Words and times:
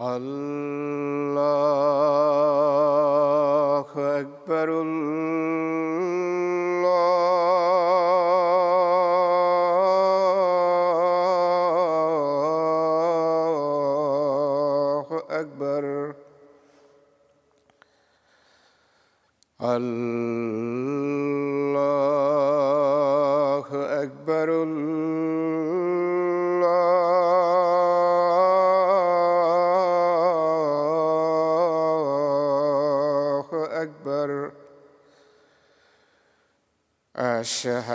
الله. 0.00 1.61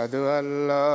أشهد 0.06 0.14
أن 0.14 0.68
لا 0.68 0.85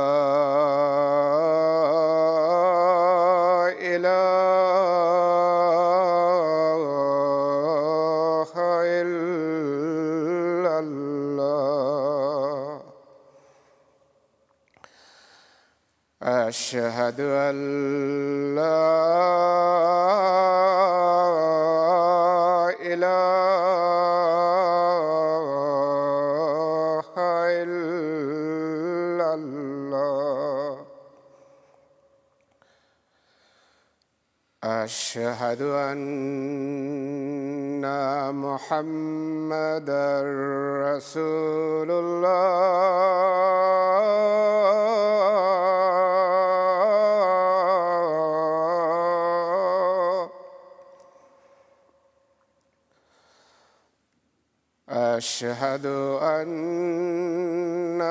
أشهد 54.89 55.85
أن 56.19 58.03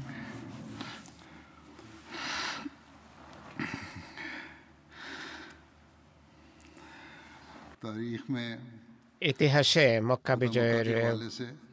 ইতিহাসে 9.21 10.01
মক্কা 10.01 10.35
বিজয়ের 10.35 10.87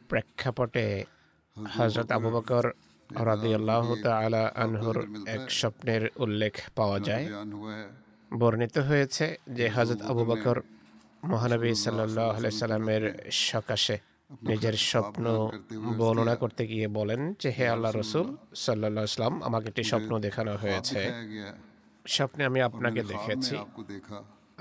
প্রেক্ষাপটে 0.09 1.05
হজরত 1.77 2.11
আবু 2.11 2.29
বকর 2.29 2.65
রাদিয়াল্লাহ 3.25 3.95
তালা 4.03 4.51
আনহুর 4.55 4.97
এক 5.27 5.51
স্বপ্নের 5.51 6.09
উল্লেখ 6.15 6.53
পাওয়া 6.75 6.99
যায়। 6.99 7.25
বর্ণিত 8.39 8.77
হয়েছে 8.77 9.37
যে 9.47 9.69
হজরত 9.69 10.01
আবু 10.01 10.25
বকর 10.25 10.61
মহানবী 11.23 11.75
সাল্লাহ 11.75 12.49
সাল্লামের 12.49 13.03
সকাশে 13.31 13.97
নিজের 14.43 14.73
স্বপ্ন 14.73 15.49
বর্ণনা 15.97 16.35
করতে 16.35 16.67
গিয়ে 16.67 16.87
বলেন 16.87 17.33
যে 17.39 17.49
হে 17.51 17.69
আল্লাহ 17.69 17.91
রসুল 17.95 18.35
সাল্লাহ 18.55 19.03
ইসলাম 19.03 19.41
আমাকে 19.43 19.67
একটি 19.67 19.83
স্বপ্ন 19.83 20.19
দেখানো 20.19 20.51
হয়েছে। 20.55 20.99
স্বপ্নে 22.07 22.45
আমি 22.45 22.61
আপনাকে 22.61 23.03
দেখেছি। 23.03 23.55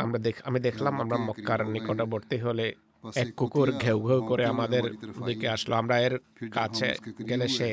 আমরা 0.05 0.19
দেখ 0.27 0.37
আমি 0.49 0.59
দেখলাম 0.61 0.95
আমরা 1.03 1.17
মক্কার 1.29 1.61
নিকটবর্তী 1.75 2.39
হলে 2.47 2.67
এক 3.23 3.29
কুকুর 3.37 3.69
ঘেউ 3.83 3.99
ঘেউ 4.09 4.21
করে 4.31 4.45
আমাদের 4.55 4.85
দিকে 5.27 5.47
আসলো। 5.49 5.75
আমরা 5.77 5.97
এর 6.07 6.15
কাছে 6.53 6.89
গেলে 7.29 7.47
সে 7.59 7.71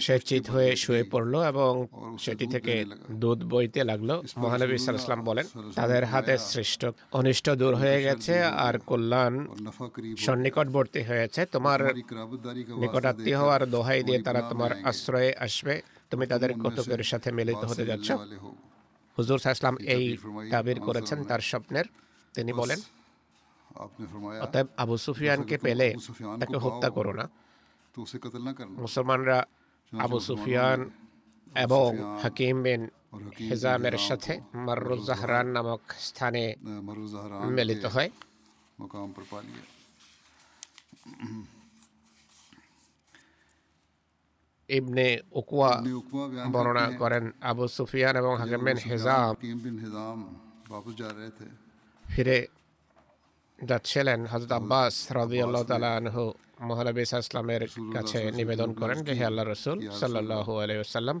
সে 0.00 0.18
চিত 0.28 0.44
হয়ে 0.50 0.70
শুয়ে 0.76 1.04
পড়ল 1.12 1.34
এবং 1.52 1.72
সেটি 2.18 2.46
থেকে 2.46 2.74
দুধ 3.22 3.40
বইতে 3.44 3.80
লাগল। 3.84 4.10
মহানবী 4.38 4.78
সাল্লাম 4.78 5.24
বলেন 5.24 5.46
তাদের 5.74 6.02
হাতে 6.04 6.34
সৃষ্ট 6.52 6.82
অনিষ্ট 7.12 7.46
দূর 7.50 7.74
হয়ে 7.74 7.98
গেছে 8.02 8.34
আর 8.66 8.74
কল্যাণ 8.90 9.34
সন্নিকটবর্তী 10.24 11.02
হয়েছে। 11.02 11.40
তোমার 11.54 11.80
নিকটাত্মীয় 12.82 13.38
হওয়ার 13.38 13.62
দোহাই 13.70 14.00
দিয়ে 14.02 14.18
তারা 14.22 14.40
তোমার 14.50 14.72
আশ্রয়ে 14.90 15.30
আসবে। 15.46 15.74
তুমি 16.10 16.24
তাদের 16.26 16.50
কতকের 16.64 17.02
সাথে 17.02 17.28
মিলিত 17.32 17.62
হতে 17.70 17.84
যাচ্ছ? 17.86 18.08
হুজুর 19.16 19.38
সাহসলাম 19.38 19.74
এই 19.94 20.04
তাবির 20.52 20.78
করেছেন 20.80 21.18
তার 21.30 21.42
স্বপ্নের 21.50 21.86
তিনি 22.34 22.52
বলেন 22.52 22.80
অতএব 24.44 24.66
আবু 24.76 24.94
সুফিয়ানকে 24.96 25.56
পেলে 25.66 25.88
তাকে 26.40 26.56
হত্যা 26.64 26.88
করো 26.90 27.12
না। 27.12 27.24
মুসলমানরা 28.84 29.38
আবু 29.92 30.18
সুফিয়ান 30.28 30.80
এবং 31.56 31.88
হাকিম 32.22 32.56
বিন 32.62 32.82
হেজামের 33.50 33.96
সাথে 34.08 34.32
মারুজাহরান 34.66 35.46
নামক 35.46 35.82
স্থানে 36.08 36.42
মিলিত 37.56 37.84
হয়। 37.94 38.10
ইবনে 44.68 45.06
উকুয়া 45.32 45.72
বর্ণনা 46.54 46.84
করেন 46.98 47.24
আবু 47.40 47.64
সুফিয়ান 47.68 48.14
এবং 48.16 48.32
হাকিম 48.40 48.62
বিন 48.64 48.78
হেজাম। 48.90 49.32
ফিরে 52.04 52.38
যাচ্ছিলেন 53.58 54.20
হজরত 54.32 54.52
আব্বাস 54.52 54.94
রাজি 55.18 55.38
আল্লাহ 55.42 55.62
তালাহু 55.72 56.24
মহানবী 56.60 57.02
ইসলামের 57.02 57.62
কাছে 57.94 58.20
নিবেদন 58.38 58.70
করেন 58.80 58.98
যে 59.06 59.12
হে 59.18 59.24
আল্লাহ 59.30 59.44
রসুল 59.44 59.78
সাল্লাহ 60.00 60.46
আলাইসাল্লাম 60.64 61.18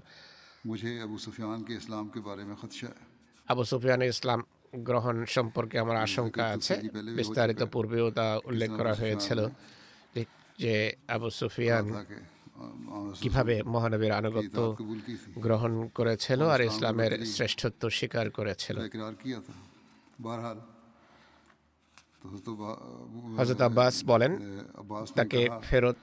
আবু 3.48 3.62
সুফিয়ান 3.72 4.02
ইসলাম 4.02 4.40
গ্রহণ 4.88 5.16
সম্পর্কে 5.36 5.76
আমার 5.78 5.96
আশঙ্কা 5.96 6.44
আছে। 6.54 6.74
বিস্তারিত 7.18 7.62
পূর্বেও 7.74 8.10
তা 8.10 8.26
উল্লেখ 8.50 8.70
করা 8.78 8.92
হয়েছিল 9.00 9.40
যে 10.58 10.74
আবু 11.08 11.28
সুফিয়ান 11.40 11.84
কীভাবে 13.22 13.54
মহানবীর 13.74 14.12
আনুগত্য 14.20 14.58
গ্রহণ 15.44 15.72
করেছিল 15.98 16.40
আর 16.54 16.60
ইসলামের 16.70 17.12
শ্রেষ্ঠত্ব 17.34 17.82
স্বীকার 17.98 18.26
করেছিল। 18.38 18.76
হজরত 23.38 23.60
আব্বাস 23.68 23.94
বলেন 24.12 24.32
তাকে 25.18 25.40
ফেরত 25.68 26.00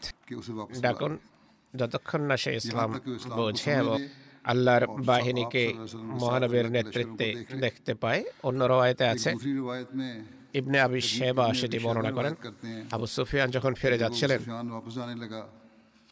ডাকুন 0.84 1.14
যতক্ষণ 1.74 2.22
না 2.30 2.36
সে 2.44 2.52
ইসলাম 2.62 2.90
বোঝে 3.38 3.72
এবং 3.84 3.98
আল্লাহর 4.52 4.84
বাহিনীকে 5.10 5.64
মহানবীর 6.22 6.68
নেতৃত্বে 6.76 7.28
দেখতে 7.64 7.92
পায়। 8.02 8.22
অন্য 8.48 8.60
রায়তে 8.72 9.06
আছে 9.14 9.30
ইবনে 10.60 10.78
আবি 10.86 11.02
শেবা 11.14 11.46
সেটি 11.60 11.78
বর্ণনা 11.86 12.12
করেন। 12.18 12.34
আবু 12.96 13.06
সুফিয়ান 13.16 13.50
যখন 13.56 13.74
ফিরে 13.82 13.98
যাচ্ছিলেন 14.04 14.40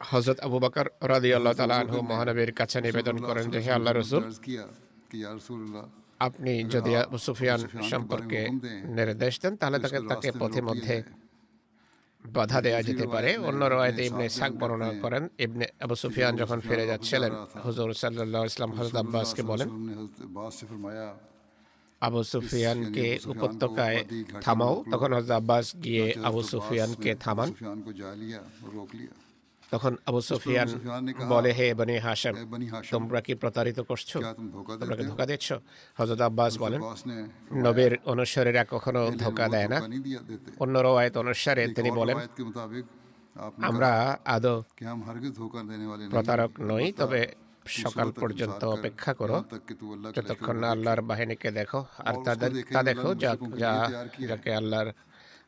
হজরত 0.09 0.37
আবু 0.45 0.57
বাকর 0.63 0.87
রাদি 1.11 1.29
আল্লাহ 1.37 1.53
তালাহ 1.59 1.79
মহানবীর 2.11 2.51
কাছে 2.59 2.77
নিবেদন 2.85 3.17
করেন 3.27 3.45
যে 3.53 3.59
হে 3.65 3.71
আল্লাহ 3.77 3.93
রসুল 3.93 4.23
আপনি 6.27 6.53
যদি 6.73 6.91
সুফিয়ান 7.25 7.61
সম্পর্কে 7.91 8.41
নির্দেশ 8.97 9.33
দেন 9.41 9.53
তাহলে 9.61 9.77
তাকে 9.83 9.99
তাকে 10.11 10.29
পথে 10.41 10.61
মধ্যে 10.69 10.95
বাধা 12.25 12.59
দেওয়া 12.65 12.81
যেতে 12.87 13.05
পারে। 13.13 13.29
অন্য 13.49 13.61
রয়েতে 13.73 14.01
ইবনে 14.09 14.25
শাক 14.37 14.51
বর্ণনা 14.59 14.89
করেন 15.03 15.23
ইবনে 15.45 15.65
আবু 15.85 15.95
সুফিয়ান 16.03 16.33
যখন 16.41 16.59
ফিরে 16.67 16.85
যাচ্ছিলেন 16.91 17.31
হুজুর 17.65 17.89
সাল্লাহ 18.01 18.41
ইসলাম 18.51 18.71
হজরত 18.77 18.95
আব্বাসকে 19.03 19.43
বলেন 19.51 19.69
আবু 22.01 22.21
সুফিয়ানকে 22.31 23.07
উপত্যকায় 23.33 23.99
থামাও। 24.45 24.73
তখন 24.91 25.09
হযরত 25.15 25.31
আব্বাস 25.41 25.65
গিয়ে 25.85 26.05
আবু 26.27 26.41
সুফিয়ানকে 26.51 27.11
থামান। 27.25 27.49
তখন 29.71 29.93
আবু 30.07 30.19
সুফিয়ান 30.29 30.67
বলে 31.33 31.51
হে 31.57 31.67
বনি 31.79 31.95
হাসেম 32.05 32.35
তোমরা 32.93 33.19
কি 33.25 33.33
প্রতারিত 33.41 33.79
করছ? 33.89 34.11
তোমরা 34.81 34.95
কি 34.99 35.03
ধোকা 35.11 35.25
দিচ্ছ? 35.31 35.47
হজরত 35.99 36.21
আব্বাস 36.29 36.53
বলেন 36.63 36.81
নবীর 37.65 37.93
অনুসারীরা 38.13 38.63
কখনো 38.73 39.01
ধোকা 39.23 39.45
দেয় 39.53 39.69
না। 39.73 39.77
অন্য 40.63 40.75
রওয়ায়ত 40.85 41.15
অনুসারে 41.23 41.63
তিনি 41.77 41.89
বলেন 41.99 42.17
আমরা 43.69 43.91
আদৌ 44.35 44.57
প্রতারক 46.13 46.51
নই 46.71 46.85
তবে 46.99 47.21
সকাল 47.83 48.07
পর্যন্ত 48.21 48.61
অপেক্ষা 48.75 49.11
করো। 49.19 49.37
যতক্ষণ 50.15 50.55
না 50.61 50.67
আল্লাহর 50.75 51.01
বাহিনীকে 51.09 51.49
দেখো 51.59 51.79
আর 52.07 52.15
তাদের 52.27 52.51
তা 52.73 52.79
দেখো 52.89 53.09
যা 53.23 53.31
যা 53.61 53.71
যাকে 54.29 54.49
আল্লাহর 54.59 54.89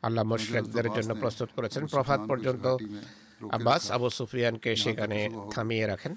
আল্লাহ 0.06 0.24
মুশরিকদের 0.30 0.86
জন্য 0.96 1.10
প্রস্তুত 1.22 1.48
করেছেন। 1.56 1.82
প্রভাত 1.94 2.20
পর্যন্ত 2.30 2.66
আব্বাস 3.56 3.82
আবু 3.90 4.08
সুফিয়ানকে 4.10 4.70
সেখানে 4.76 5.18
থামিয়ে 5.54 5.86
রাখেন। 5.86 6.12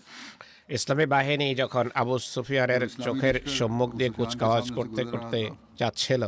ইসলামী 0.70 1.06
বাহিনী 1.06 1.48
যখন 1.56 1.86
আবু 2.02 2.16
সুফিয়ানের 2.20 2.84
চোখের 3.06 3.36
সম্মুখ 3.48 3.90
দিয়ে 3.96 4.10
কুচকাওয়াজ 4.10 4.66
করতে 4.72 5.02
করতে 5.04 5.40
যাচ্ছিল 5.80 6.24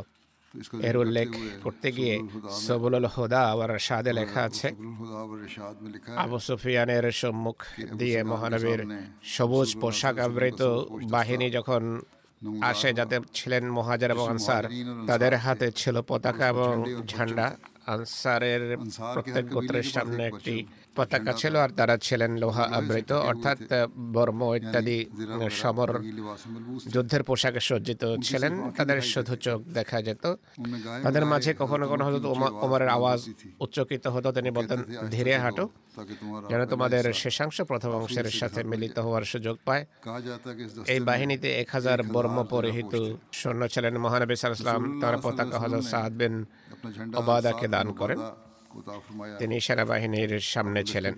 এর 0.89 0.97
উল্লেখ 0.97 1.29
করতে 1.63 1.87
গিয়ে 1.91 2.15
সবুল 2.65 3.05
হুদা 3.15 3.41
আবার 3.51 3.71
সাদে 3.79 4.11
লেখা 4.13 4.41
আছে। 4.43 4.67
আবু 6.23 6.37
সুফিয়ানের 6.39 7.05
সম্মুখ 7.11 7.57
দিয়ে 7.97 8.19
মহানবীর 8.23 8.81
সবুজ 9.35 9.69
পোশাক 9.81 10.15
আবৃত 10.19 10.61
বাহিনী 11.15 11.47
যখন 11.49 11.83
আসে 12.61 12.93
যাতে 12.93 13.15
ছিলেন 13.33 13.63
মহাজার 13.69 14.11
এবং 14.11 14.25
আনসার 14.29 14.63
তাদের 15.07 15.33
হাতে 15.35 15.67
ছিল 15.71 15.95
পতাকা 16.07 16.45
এবং 16.47 16.73
ঝান্ডা 17.07 17.47
আনসারের 17.89 18.61
প্রত্যেক 19.13 19.45
গোত্রের 19.49 19.87
সামনে 19.87 20.21
একটি 20.27 20.55
পতাকা 20.99 21.31
ছিল 21.41 21.53
আর 21.65 21.71
তারা 21.79 21.95
ছিলেন 22.07 22.31
লোহা 22.41 22.65
আবৃত, 22.77 23.11
অর্থাৎ 23.29 23.59
বর্ম 24.15 24.41
ইত্যাদি 24.59 24.97
সমর 25.61 25.89
যুদ্ধের 26.93 27.23
পোশাকে 27.29 27.61
সজ্জিত 27.69 28.03
ছিলেন। 28.27 28.53
তাদের 28.77 28.99
শুধু 29.13 29.33
চোখ 29.45 29.59
দেখা 29.77 29.97
যেত। 30.07 30.23
তাদের 31.05 31.23
মাঝে 31.31 31.51
কখনো 31.61 31.83
কখনো 31.87 32.03
হতো 32.07 32.27
ওমরের 32.65 32.89
আওয়াজ 32.97 33.19
উচ্চকিত 33.63 34.03
হতো, 34.15 34.27
তিনি 34.37 34.49
বলতেন, 34.57 34.79
ধীরে 35.15 35.33
হাঁটো, 35.43 35.65
যেন 36.51 36.61
তোমাদের 36.73 37.03
শেষাংশ 37.23 37.57
প্রথম 37.71 37.91
অংশের 37.99 38.27
সাথে 38.39 38.59
মিলিত 38.71 38.95
হওয়ার 39.05 39.23
সুযোগ 39.31 39.55
পায়। 39.67 39.83
এই 40.93 40.99
বাহিনীতে 41.09 41.49
এক 41.61 41.69
হাজার 41.75 41.99
বর্ম 42.15 42.37
পরিহিত 42.53 42.93
সৈন্য 43.39 43.61
ছিলেন। 43.73 43.93
মহানবী 44.05 44.35
সাল্লাম 44.35 44.83
তার 45.01 45.15
পতাকা 45.23 45.57
হজরত 45.63 45.85
সাহাদ 45.91 46.13
বিন 46.19 46.35
ওবাদাকে 47.19 47.67
দান 47.75 47.87
করেন। 47.99 48.19
তিনি 49.39 49.55
সেনাবাহিনীর 49.65 50.33
সামনে 50.53 50.81
ছিলেন, 50.91 51.13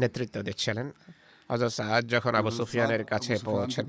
নেতৃত্ব 0.00 0.36
দিচ্ছিলেন। 0.48 0.88
হজরত 1.50 1.72
সাহাদ 1.78 2.02
যখন 2.14 2.32
আবু 2.40 2.50
সুফিয়ানের 2.58 3.02
কাছে 3.12 3.32
পৌঁছেন, 3.48 3.84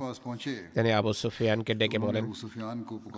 তিনি 0.76 0.90
আবু 1.00 1.12
সুফিয়ানকে 1.22 1.74
ডেকে 1.82 2.00
বলেন, 2.06 2.26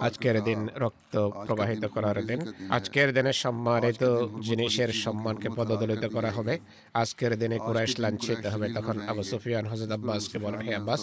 আজকের 0.05 0.37
দিন 0.47 0.59
রক্ত 0.83 1.13
প্রবাহিত 1.47 1.83
করার 1.95 2.17
দিন। 2.29 2.39
আজকের 2.77 3.09
দিনে 3.15 3.31
সম্মানিত 3.43 4.03
জিনিসের 4.47 4.91
সম্মানকে 5.05 5.49
পদদলিত 5.57 6.03
করা 6.15 6.31
হবে। 6.37 6.53
আজকের 7.01 7.31
দিনে 7.41 7.57
কুরাইশ 7.65 7.93
লাঞ্ছিত 8.03 8.43
হবে। 8.53 8.67
তখন 8.77 8.95
আবু 9.11 9.23
সুফিয়ান 9.31 9.65
হজরত 9.71 9.91
আব্বাসকে 9.97 10.37
বলেন, 10.45 10.61
হে 10.67 10.73
আব্বাস 10.79 11.01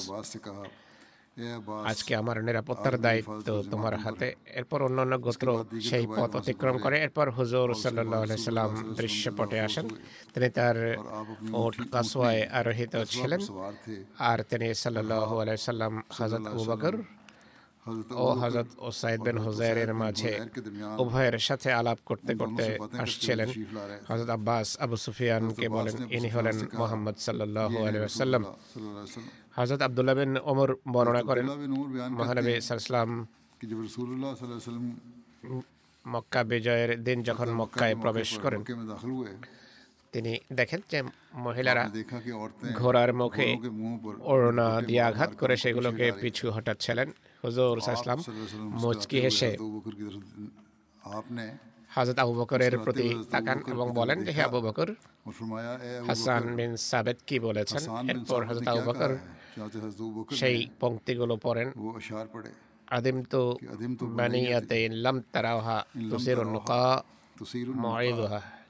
আজকে 1.84 2.16
আমার 2.16 2.44
নিরাপত্তার 2.44 3.00
দায়িত্ব 3.00 3.62
তোমার 3.70 3.96
হাতে। 3.96 4.34
এরপর 4.54 4.82
অন্যান্য 4.82 5.18
গোত্র 5.18 5.64
সেই 5.80 6.06
পথ 6.16 6.36
অতিক্রম 6.36 6.78
করে। 6.78 6.96
এরপর 7.02 7.30
হুজুর 7.30 7.74
সাল্লাহ 7.74 8.36
সাল্লাম 8.36 8.92
দৃশ্যপটে 8.92 9.60
আসেন। 9.60 9.88
তিনি 10.34 10.48
তার 10.50 10.76
ওট 11.52 11.74
আরোহিত 12.52 12.96
ছিলেন। 13.08 13.40
আর 14.18 14.38
তিনি 14.50 14.74
সাল্লাহ 14.74 15.54
সাল্লাম 15.56 16.02
হাজত 16.10 16.44
উবাগর 16.60 16.94
ও 18.22 18.24
হজরত 18.32 18.66
ওসাইদ 18.78 19.20
বিন 19.20 19.38
হুজাইরের 19.38 19.94
মাঝে 19.94 20.40
উভয়ের 20.98 21.38
সাথে 21.38 21.72
আলাপ 21.72 21.98
করতে 22.04 22.34
করতে 22.34 22.78
আসছিলেন। 22.98 23.48
হজরত 24.08 24.30
আব্বাস 24.30 24.68
আবু 24.80 24.96
সুফিয়ানকে 24.96 25.68
বলেন 25.68 25.96
ইনি 26.16 26.28
হলেন 26.28 26.56
মোহাম্মদ 26.80 27.16
সাল্লাহ 27.16 27.70
আলিয়া 27.86 28.08
সাল্লাম 28.08 28.42
হজরত 29.56 29.80
আবদুল্লাহ 29.86 30.14
বিন 30.20 30.32
ওমর 30.50 30.70
বর্ণনা 30.94 31.22
করেন। 31.28 31.46
মহানবী 32.18 32.52
সাল্লাম 32.68 33.10
মক্কা 36.04 36.40
বিজয়ের 36.50 36.90
দিন 37.06 37.18
যখন 37.28 37.48
মক্কায় 37.60 37.94
প্রবেশ 38.02 38.30
করেন 38.44 38.60
তিনি 40.12 40.32
দেখেন 40.58 40.80
যে 40.90 40.98
মহিলারা 41.46 41.84
ঘোড়ার 42.80 43.10
মুখে 43.20 43.48
ওড়না 44.32 44.66
দিয়ে 44.88 45.02
আঘাত 45.10 45.30
করে 45.40 45.54
সেগুলোকে 45.62 46.06
পিছু 46.20 46.44
হটাচ্ছিলেন। 46.54 47.08
হুজুর 47.44 47.76
সাল্লাম 47.80 48.20
মুচকি 48.82 49.18
হেসে 49.24 49.50
হাজরত 51.94 52.18
আবু 52.24 52.32
বকরের 52.40 52.74
প্রতি 52.84 53.08
তাকান 53.32 53.58
এবং 53.72 53.86
বলেন 53.98 54.18
যে 54.26 54.30
হে 54.36 54.42
আবু 54.48 54.58
বকর 54.66 54.88
হাসান 56.08 56.42
বিন 56.58 56.72
সাবেদ 56.90 57.18
কি 57.28 57.36
বলেছেন? 57.48 57.82
এরপর 58.12 58.40
হাজরত 58.48 58.68
আবু 58.72 58.82
বকর 58.90 59.10
সেই 60.32 60.58
পংক্তিগুলো 60.80 61.34
পড়েন 61.36 61.68
আদিম 62.88 63.18
তো 63.24 63.42
বানিয়াতে 64.18 64.78
লাম 64.96 65.16
তারাহা 65.32 65.78
তুসির 66.10 66.38
নুকা 66.46 66.84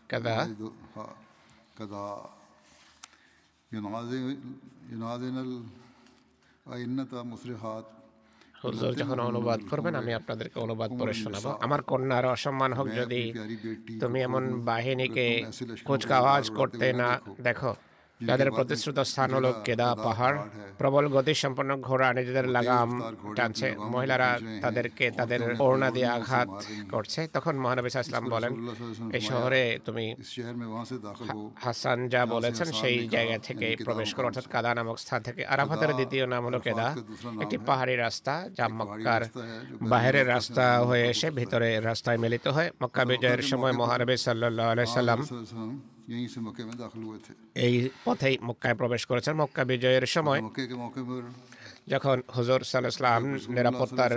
কাদা 0.09 0.37
কাদা 1.75 2.05
হুজুর 8.63 8.93
যখন 8.95 9.19
অনুবাদ 9.21 9.61
করবেন 9.71 9.95
আমি 9.95 10.13
আপনাদেরকে 10.15 10.57
অনুবাদ 10.61 10.91
করে 11.01 11.13
শোনাবো 11.15 11.51
আমার 11.61 11.81
কন্যার 11.83 12.25
অসম্মান 12.27 12.73
হোক 12.73 12.87
যদি 12.97 13.23
তুমি 14.01 14.19
এমন 14.23 14.43
বাহিনীকে 14.65 15.27
কুচকাওয়াজ 15.87 16.45
করতে 16.51 16.87
না 16.93 17.09
দেখো 17.41 17.73
তাদের 18.29 18.49
প্রতিশ্রুত 18.59 18.99
স্থান 19.11 19.29
হলো 19.37 19.51
কেদা 19.67 19.89
পাহাড়। 20.07 20.39
প্রবল 20.81 21.05
গতি 21.15 21.35
সম্পন্ন 21.43 21.71
ঘোড়া 21.87 22.09
নিজেদের 22.19 22.47
লাগাম 22.57 22.89
টানছে। 23.37 23.69
মহিলারা 23.93 24.31
তাদেরকে 24.63 25.07
তাদের 25.19 25.41
ওড়না 25.65 25.89
দিয়ে 25.97 26.09
আঘাত 26.19 26.49
করছে। 26.93 27.21
তখন 27.33 27.55
মহানবী 27.65 27.91
সাহা 27.91 28.21
বলেন 28.35 28.53
এই 29.17 29.23
শহরে 29.31 29.63
তুমি 29.87 30.07
হাসান 31.65 31.99
যা 32.09 32.23
বলেছেন 32.27 32.69
সেই 32.81 32.97
জায়গা 33.09 33.37
থেকে 33.39 33.77
প্রবেশ 33.85 34.11
করো 34.15 34.27
অর্থাৎ 34.27 34.47
কাদা 34.55 34.71
নামক 34.75 34.97
স্থান 35.05 35.21
থেকে। 35.23 35.43
আরাফাতের 35.47 35.93
দ্বিতীয় 35.99 36.25
নাম 36.33 36.43
হলো 36.45 36.59
কেদা। 36.67 36.87
একটি 37.43 37.57
পাহাড়ি 37.69 37.95
রাস্তা 37.97 38.35
যা 38.59 38.67
মক্কার 38.79 39.23
বাহিরের 39.93 40.27
রাস্তা 40.35 40.65
হয়ে 40.89 41.05
এসে 41.13 41.29
ভিতরে 41.31 41.81
রাস্তায় 41.81 42.19
মিলিত 42.19 42.47
হয়। 42.49 42.69
মক্কা 42.83 43.03
বিজয়ের 43.11 43.43
সময় 43.43 43.75
মহানবী 43.81 44.17
সাল্লাহ 44.17 44.67
আলাই 44.73 44.87
সাল্লাম 44.87 45.21
এই 47.65 47.75
পথেই 48.05 48.35
মক্কায় 48.43 48.77
প্রবেশ 48.77 49.03
করেছেন 49.07 49.35
মক্কা 49.37 49.63
বিজয়ের 49.65 50.07
সময় 50.07 50.41
যখন 51.89 52.17
হজর 52.29 52.61
সাল্লাহাম 52.63 53.25
নিরাপত্তার 53.49 54.13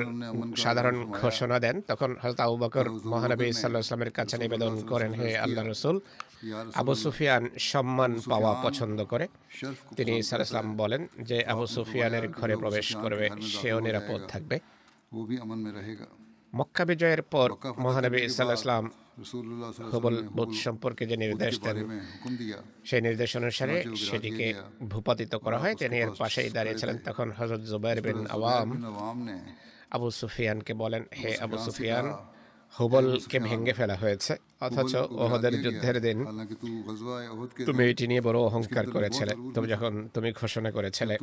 সাধারণ 0.57 0.97
ঘোষণা 1.19 1.57
দেন 1.59 1.75
তখন 1.87 2.09
হজরত 2.23 2.39
আবু 2.39 2.55
বকর 2.57 2.85
মহানবী 3.05 3.47
সাল্লাহামের 3.53 4.11
কাছে 4.11 4.35
নিবেদন 4.37 4.73
করেন 4.91 5.11
হে 5.13 5.29
আল্লাহ 5.37 5.63
রসুল 5.63 5.95
আবু 6.75 6.93
সুফিয়ান 6.95 7.43
সম্মান 7.71 8.11
পাওয়া 8.29 8.51
পছন্দ 8.63 8.99
করে 9.03 9.25
তিনি 9.95 10.13
সাল্লাহাম 10.21 10.69
বলেন 10.77 11.01
যে 11.21 11.37
আবু 11.45 11.65
সুফিয়ানের 11.67 12.25
ঘরে 12.29 12.55
প্রবেশ 12.55 12.87
করবে 12.95 13.25
সেও 13.51 13.77
নিরাপদ 13.79 14.19
থাকবে 14.27 14.55
মক্কা 16.53 16.83
বিজয়ের 16.85 17.21
পর 17.23 17.47
মহানবী 17.77 18.21
সাল্লাহাম 18.29 18.85
হুবল 19.93 20.15
বুথ 20.27 20.51
সম্পর্কে 20.65 21.05
যে 21.05 21.17
নির্দেশ 21.17 21.53
দেন 21.61 21.77
সেই 22.85 23.01
নির্দেশ 23.01 23.37
অনুসারে 23.37 23.83
সেটিকে 23.95 24.53
ভূপাতিত 24.83 25.35
করা 25.35 25.57
হয়। 25.57 25.75
তিনি 25.75 25.95
এর 25.97 26.11
পাশেই 26.17 26.49
দাঁড়িয়েছিলেন। 26.49 26.97
তখন 27.05 27.31
হজরত 27.37 27.61
জুবাইর 27.61 28.01
বিন 28.01 28.27
আওয়াম 28.27 28.69
আবু 29.91 30.11
সুফিয়ানকে 30.11 30.73
বলেন 30.73 31.03
হে 31.23 31.37
আবু 31.37 31.57
সুফিয়ান 31.57 32.05
হুবলকে 32.79 33.39
ভেঙে 33.39 33.73
ফেলা 33.73 33.95
হয়েছে। 33.95 34.33
অথচ 34.61 34.95
ওহদের 34.95 35.53
যুদ্ধের 35.63 36.01
দিন 36.01 36.17
তুমি 37.65 37.83
এটি 37.89 38.07
নিয়ে 38.07 38.21
বড় 38.21 38.39
অহংকার 38.39 38.85
করেছিলে। 38.91 39.33
তুমি 39.53 39.67
যখন 39.67 40.09
তুমি 40.13 40.29
ঘোষণা 40.41 40.71
করেছিলে 40.71 41.17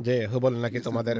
যে 0.00 0.26
হুবল 0.26 0.54
নাকি 0.56 0.80
তোমাদের 0.80 1.16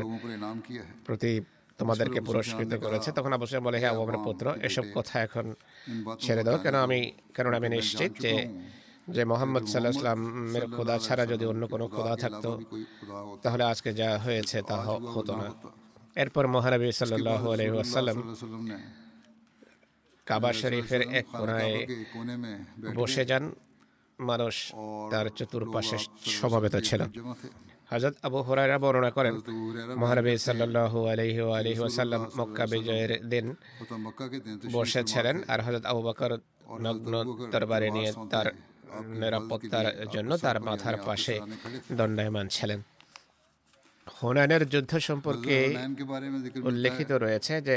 প্রতি 1.06 1.40
তোমাদেরকে 1.80 2.18
পুরস্কৃত 2.28 2.72
করেছে। 2.84 3.08
তখন 3.16 3.30
আবু 3.36 3.44
সুফিয়ান 3.46 3.64
বলে 3.68 3.78
হ্যাঁ, 3.82 3.94
হে 3.96 3.98
আবু 4.04 4.18
পুত্র 4.26 4.46
এসব 4.68 4.84
কথা 4.96 5.14
এখন 5.26 5.46
ছেড়ে 6.24 6.42
দাও। 6.46 6.56
কেন 6.64 6.76
আমি 6.86 7.00
কেন 7.34 7.46
আমি 7.58 7.68
নিশ্চিত 7.76 8.12
যে 8.24 8.34
যে 9.16 9.22
মোহাম্মদ 9.32 9.64
সাল্লাহ 9.72 10.14
খোদা 10.76 10.96
ছাড়া 11.06 11.24
যদি 11.32 11.44
অন্য 11.52 11.62
কোনো 11.72 11.84
খোদা 11.94 12.14
থাকতো 12.22 12.50
তাহলে 13.44 13.64
আজকে 13.72 13.90
যা 14.00 14.08
হয়েছে 14.24 14.58
তা 14.68 14.76
হতো 15.14 15.32
না। 15.40 15.48
এরপর 16.22 16.44
মহানবী 16.56 16.86
সাল্লাহ 17.00 17.42
আলহিহাসাল্লাম 17.54 18.18
কাবা 20.26 20.50
শরীফের 20.60 21.02
এক 21.18 21.26
কোনায় 21.38 21.74
বসে 22.98 23.22
যান 23.30 23.44
মানুষ 24.18 24.54
তার 25.12 25.26
চতুর্পাশে 25.38 25.96
সমবেত 26.38 26.74
ছিল। 26.88 27.00
হাজত 27.90 28.14
আবু 28.26 28.38
হুরায়রা 28.46 28.76
বর্ণনা 28.84 29.10
করেন 29.16 29.34
মহানবী 30.02 30.32
সাল্লাল্লাহু 30.46 30.98
আলাইহি 31.12 31.40
ওয়া 31.46 31.56
আলিহি 31.60 31.80
ওয়াসাল্লাম 31.82 32.22
মক্কা 32.38 32.64
বিজয়ের 32.72 33.12
দিন 33.32 33.46
বসেছিলেন 34.76 35.36
আর 35.52 35.60
হজরত 35.66 35.84
আবু 35.92 36.00
বকর 36.08 36.32
নগ্ন 36.84 37.14
দরবারে 37.52 37.88
নিয়ে 37.96 38.10
তার 38.32 38.46
নিরাপত্তার 39.20 39.86
জন্য 40.14 40.30
তার 40.44 40.56
মাথার 40.68 40.96
পাশে 41.08 41.34
দণ্ডায়মান 41.98 42.46
ছিলেন। 42.48 42.80
হুনাইনের 44.06 44.62
যুদ্ধ 44.68 44.92
সম্পর্কে 44.98 45.56
উল্লেখিত 46.62 47.12
রয়েছে 47.12 47.54
যে 47.60 47.76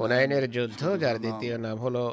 হুনাইনের 0.00 0.50
যুদ্ধ 0.50 0.82
যার 0.96 1.16
দ্বিতীয় 1.18 1.58
নাম 1.58 1.76
হলো 1.78 2.04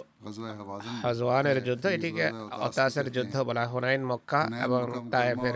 হাজওয়ানের 1.04 1.58
যুদ্ধ। 1.64 1.86
এটিকে 1.88 2.26
অতাসের 2.52 3.08
যুদ্ধ 3.12 3.38
বলা 3.38 3.64
হুনাইন 3.66 4.02
মক্কা 4.06 4.42
এবং 4.64 4.82
তায়েফের 5.12 5.56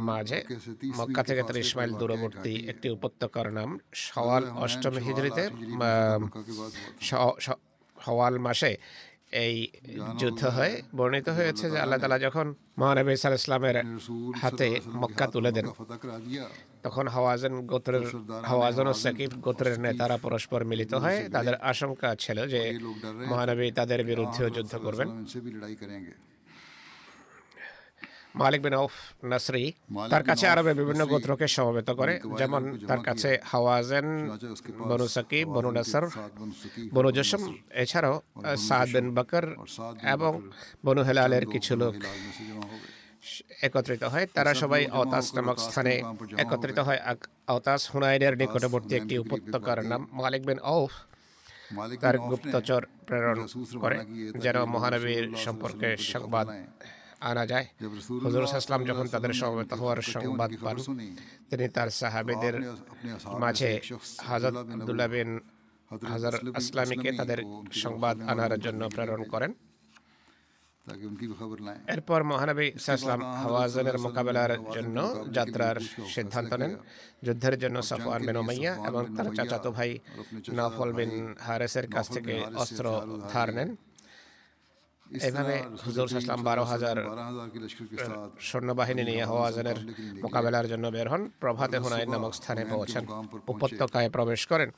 মাঝে 0.00 0.38
মক্কা 0.96 1.22
থেকে 1.22 1.42
ত্রিশ 1.42 1.76
মাইল 1.76 1.92
দূরবর্তী 1.92 2.54
একটি 2.68 2.90
উপত্যকার 2.90 3.52
নাম 3.52 3.78
সওয়াল 3.94 4.44
অষ্টম 4.56 4.94
হিজড়িতে 4.98 5.42
সওয়াল 7.00 8.38
মাসে 8.38 8.72
এই 9.34 9.54
যুদ্ধ 10.20 10.42
হয় 10.56 10.74
বর্ণিত 10.96 11.28
হয়েছে 11.28 11.64
যে 11.70 11.78
আল্লাহ 11.80 11.98
তালা 11.98 12.18
যখন 12.18 12.46
মহানবী 12.78 13.16
সাল 13.16 13.34
ইসলামের 13.34 13.76
হাতে 14.42 14.68
মক্কা 15.02 15.26
তুলে 15.26 15.50
দেন 15.52 15.66
তখন 16.82 17.04
হওয়াজন 17.08 17.52
গোত্রের 17.72 18.04
হওয়াজন 18.50 18.86
ও 18.86 18.94
সাকিব 19.04 19.30
গোত্রের 19.46 19.76
নেতারা 19.80 20.16
পরস্পর 20.16 20.60
মিলিত 20.64 20.92
হয়। 20.94 21.18
তাদের 21.34 21.54
আশঙ্কা 21.70 22.08
ছিল 22.14 22.38
যে 22.46 22.60
মহানবী 23.30 23.66
তাদের 23.70 24.00
বিরুদ্ধেও 24.04 24.48
যুদ্ধ 24.56 24.72
করবেন। 24.76 25.08
মালিক 28.34 28.60
বিন 28.64 28.74
আউফ 28.80 28.94
নাসরি 29.32 29.64
তার 30.12 30.24
কাছে 30.28 30.44
আরবে 30.52 30.72
বিভিন্ন 30.80 31.02
গোত্রকে 31.12 31.46
সমবেত 31.56 31.88
করে 32.00 32.14
যেমন 32.40 32.62
তার 32.88 33.00
কাছে 33.08 33.30
হাওয়াজেন 33.50 34.06
বনু 34.90 35.06
সাকি 35.14 35.40
বনু 35.54 35.70
নাসর 35.76 36.04
বনু 36.94 37.10
জসম 37.16 37.42
এছাড়াও 37.82 38.16
সাদ 38.68 38.86
বিন 38.94 39.06
বকর 39.16 39.44
এবং 40.14 40.32
বনু 40.84 41.02
হেলালের 41.02 41.44
কিছু 41.46 41.72
লোক 41.82 41.94
একত্রিত 43.66 44.02
হয়। 44.12 44.26
তারা 44.36 44.52
সবাই 44.62 44.82
অতাস 45.00 45.26
নামক 45.36 45.58
স্থানে 45.66 45.94
একত্রিত 46.42 46.78
হয়। 46.78 47.00
অতাস 47.56 47.82
হুনাইনের 47.92 48.34
নিকটবর্তী 48.40 48.92
একটি 49.00 49.14
উপত্যকার 49.24 49.78
নাম 49.90 50.00
মালিক 50.22 50.42
বিন 50.48 50.60
আউফ। 50.74 50.92
তার 52.02 52.16
গুপ্তচর 52.30 52.82
প্রেরণ 53.06 53.38
করে 53.82 53.96
যেন 54.44 54.56
মহানবীর 54.74 55.26
সম্পর্কে 55.44 55.88
সংবাদ 56.12 56.46
আনা 57.30 57.44
যায়। 57.52 57.66
হজর 58.24 58.42
ইসলাম 58.60 58.80
যখন 58.90 59.06
তাদের 59.14 59.32
সমবেত 59.40 59.72
হওয়ার 59.80 60.00
সংবাদ 60.14 60.50
পান, 60.64 60.76
তিনি 61.50 61.66
তার 61.76 61.88
সাহাবেদের 62.00 62.56
মাঝে 63.42 63.70
হাজরত 64.28 64.56
আবদুল্লাহ 64.74 65.08
বিন 65.14 65.30
হাজার 66.12 66.34
আসলামীকে 66.58 67.10
তাদের 67.20 67.40
সংবাদ 67.82 68.16
আনার 68.32 68.52
জন্য 68.64 68.82
প্রেরণ 68.94 69.22
করেন। 69.34 69.52
এরপর 71.94 72.20
মহানবী 72.30 72.66
ইসলাম 72.76 73.20
হওয়াজনের 73.42 73.96
মোকাবেলার 74.04 74.52
জন্য 74.76 74.96
যাত্রার 75.36 75.76
সিদ্ধান্ত 76.14 76.52
নেন। 76.60 76.72
যুদ্ধের 77.26 77.56
জন্য 77.62 77.76
সাফওয়ান 77.88 78.22
বিন 78.26 78.36
ওমাইয়া 78.42 78.72
এবং 78.88 79.02
তার 79.16 79.28
চাচাতো 79.36 79.68
ভাই 79.76 79.90
নাফল 80.58 80.90
বিন 80.98 81.12
হারেসের 81.46 81.86
কাছ 81.94 82.06
থেকে 82.14 82.34
অস্ত্র 82.62 82.86
ধার 83.32 83.48
নেন। 83.56 83.70
এভাবে 85.22 85.62
হুজুর 85.86 86.08
সাসলাম 86.08 86.42
বারো 86.42 86.64
হাজার 86.64 86.96
সৈন্যবাহিনী 88.40 89.04
নিয়ে 89.04 89.24
হওয়াজানের 89.24 89.76
মোকাবেলার 90.22 90.68
জন্য 90.68 90.88
বের 90.88 91.08
হন। 91.08 91.30
প্রভাতে 91.40 91.78
হুনাইন 91.78 92.10
নামক 92.10 92.34
স্থানে 92.34 92.64
পৌঁছান। 92.64 93.04
উপত্যকায় 93.48 94.10
প্রবেশ 94.10 94.46
করেন। 94.46 94.70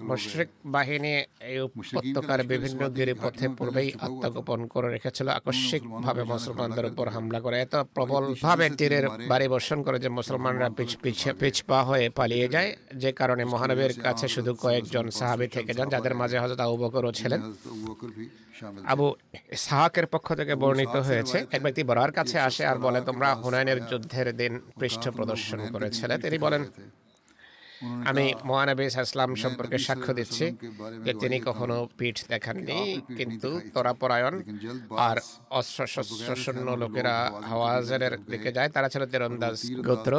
মুশ্রিক 0.00 0.48
বাহিনী 0.64 1.24
এই 1.40 1.60
উপত্যকার 1.60 2.44
বিভিন্ন 2.44 2.90
গিরিপথে 2.90 3.48
পূর্বেই 3.48 3.92
আত্মগোপন 4.00 4.66
করে 4.66 4.88
রেখেছিল। 4.92 5.28
আকস্মিকভাবে 5.28 6.24
মুসলমানদের 6.24 6.86
উপর 6.86 7.08
হামলা 7.08 7.40
করে। 7.40 7.60
এত 7.60 7.76
প্রবলভাবে 7.76 8.70
তীরের 8.70 9.08
বাড়ি 9.28 9.48
বর্ষণ 9.48 9.82
করে 9.82 9.98
যে 9.98 10.08
মুসলমানরা 10.08 10.70
পিছপা 11.40 11.82
হয়ে 11.84 12.10
পালিয়ে 12.10 12.48
যায় 12.48 12.76
যে 12.94 13.12
কারণে 13.12 13.44
মহানবীর 13.44 14.00
কাছে 14.00 14.28
শুধু 14.28 14.54
কয়েকজন 14.54 15.10
সাহাবি 15.10 15.48
থেকে 15.48 15.74
যান 15.74 15.88
যাদের 15.88 16.14
মাঝে 16.14 16.38
হজরত 16.38 16.60
আবু 16.60 16.76
বকরও 16.76 17.12
ছিলেন। 17.12 17.40
আবু 18.86 19.06
সাহাকের 19.52 20.06
পক্ষ 20.06 20.34
থেকে 20.34 20.54
বর্ণিত 20.54 20.96
হয়েছে 20.96 21.46
এক 21.50 21.62
ব্যক্তি 21.62 21.82
বরার 21.84 22.12
কাছে 22.12 22.36
আসে 22.40 22.66
আর 22.66 22.78
বলে 22.78 23.00
তোমরা 23.00 23.34
হুনাইনের 23.34 23.86
যুদ্ধের 23.86 24.36
দিন 24.36 24.52
পৃষ্ঠ 24.80 25.08
প্রদর্শন 25.08 25.60
করেছিলে। 25.72 26.18
তিনি 26.18 26.38
বলেন 26.38 26.62
আমি 28.10 28.24
মহানবী 28.48 28.84
সাল্লাম 28.90 29.34
সম্পর্কে 29.34 29.76
সাক্ষ্য 29.86 30.12
দিচ্ছি 30.18 30.46
যে 31.04 31.12
তিনি 31.22 31.36
কখনো 31.48 31.76
পিঠ 31.98 32.16
দেখাননি 32.28 32.78
কিন্তু 33.18 33.60
তোরাপরায়ণ 33.74 34.34
আর 35.06 35.16
অস্ত্র 35.58 36.34
শূন্য 36.44 36.68
লোকেরা 36.82 37.16
হওয়াজের 37.50 38.12
দিকে 38.32 38.50
যায় 38.56 38.68
তারা 38.74 38.88
ছিল 38.92 39.02
তীরন্দাজ 39.12 39.56
গোত্র। 39.86 40.12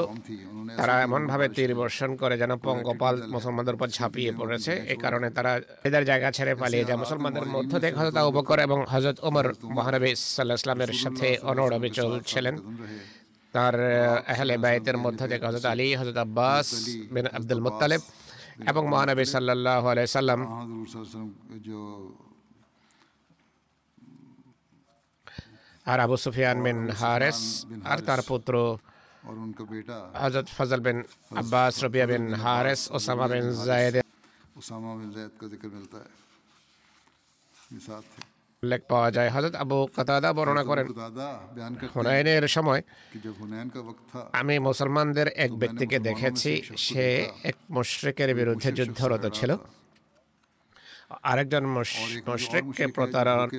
তারা 0.77 0.93
এমনভাবে 1.05 1.49
তীর 1.55 1.71
বর্ষণ 1.75 2.11
করে 2.21 2.35
যেন 2.37 2.51
পঙ্গপাল 2.65 3.15
মুসলমানদের 3.33 3.75
উপর 3.77 3.87
ঝাঁপিয়ে 3.97 4.31
পড়েছে। 4.39 4.71
এ 4.93 4.95
কারণে 5.03 5.27
তারা 5.37 5.51
এদের 5.87 6.03
জায়গা 6.05 6.29
ছেড়ে 6.31 6.53
পালিয়ে 6.61 6.85
যায়। 6.87 6.99
মুসলমানদের 7.03 7.45
মধ্য 7.55 7.71
থেকে 7.79 7.95
হজরত 7.99 8.17
আবু 8.21 8.31
বকর 8.37 8.59
এবং 8.59 8.85
হজরত 8.93 9.17
ওমর 9.27 9.47
মহানবী 9.77 10.11
সাল্লাহ 10.15 10.57
ইসলামের 10.61 10.91
সাথে 10.93 11.27
অনড় 11.51 11.73
অবিচল 11.77 12.11
ছিলেন। 12.31 12.55
তার 13.53 13.75
আহলে 14.33 14.55
বাইতের 14.63 14.97
মধ্যে 15.03 15.25
থেকে 15.31 15.45
হজরত 15.47 15.65
আলী 15.73 15.87
হজরত 15.99 16.17
আব্বাস 16.25 16.67
বিন 17.15 17.25
আব্দুল 17.37 17.61
মুত্তালেব 17.65 18.01
এবং 18.69 18.83
মহানবী 18.91 19.25
সাল্লাল্লাহু 19.35 19.85
আলাইহি 19.91 20.09
সাল্লাম 20.19 20.39
আর 25.85 25.99
আবু 25.99 26.15
সুফিয়ান 26.25 26.57
বিন 26.65 26.79
হারেস 26.99 27.39
আর 27.91 27.99
তার 28.07 28.21
পুত্র 28.29 28.53
হজরত 30.21 30.47
ফজল 30.57 30.81
বিন 30.87 30.97
আব্বাস 31.41 31.73
রবিয়া 31.83 32.07
বিন 32.11 32.23
হারেস 32.43 32.81
ওসামা 32.91 33.25
বিন 33.31 33.45
জায়েদ। 33.67 33.95
ওসামা 34.59 34.91
বিন 34.99 35.09
জায়েদ 35.15 35.33
কা 35.39 35.45
জিক্র 35.51 35.67
মিলতা 35.73 35.99
है 37.65 38.26
উল্লেখ 38.63 38.81
পাওয়া 38.91 39.09
যায়। 39.15 39.29
হজরত 39.35 39.55
আবু 39.63 39.77
কাতাদা 39.95 40.29
বর্ণনা 40.37 40.63
করেন 40.69 40.87
হুনাইনের 41.95 42.45
সময় 42.55 42.81
আমি 44.39 44.55
মুসলমানদের 44.67 45.27
এক 45.45 45.51
ব্যক্তিকে 45.61 45.97
দেখেছি 46.07 46.51
সে 46.87 47.05
এক 47.49 47.57
মুশ্রিকের 47.75 48.29
বিরুদ্ধে 48.39 48.69
যুদ্ধরত 48.77 49.25
ছিল। 49.37 49.51
আরেকজন 51.29 51.63
মুশ্রিককে 52.29 52.85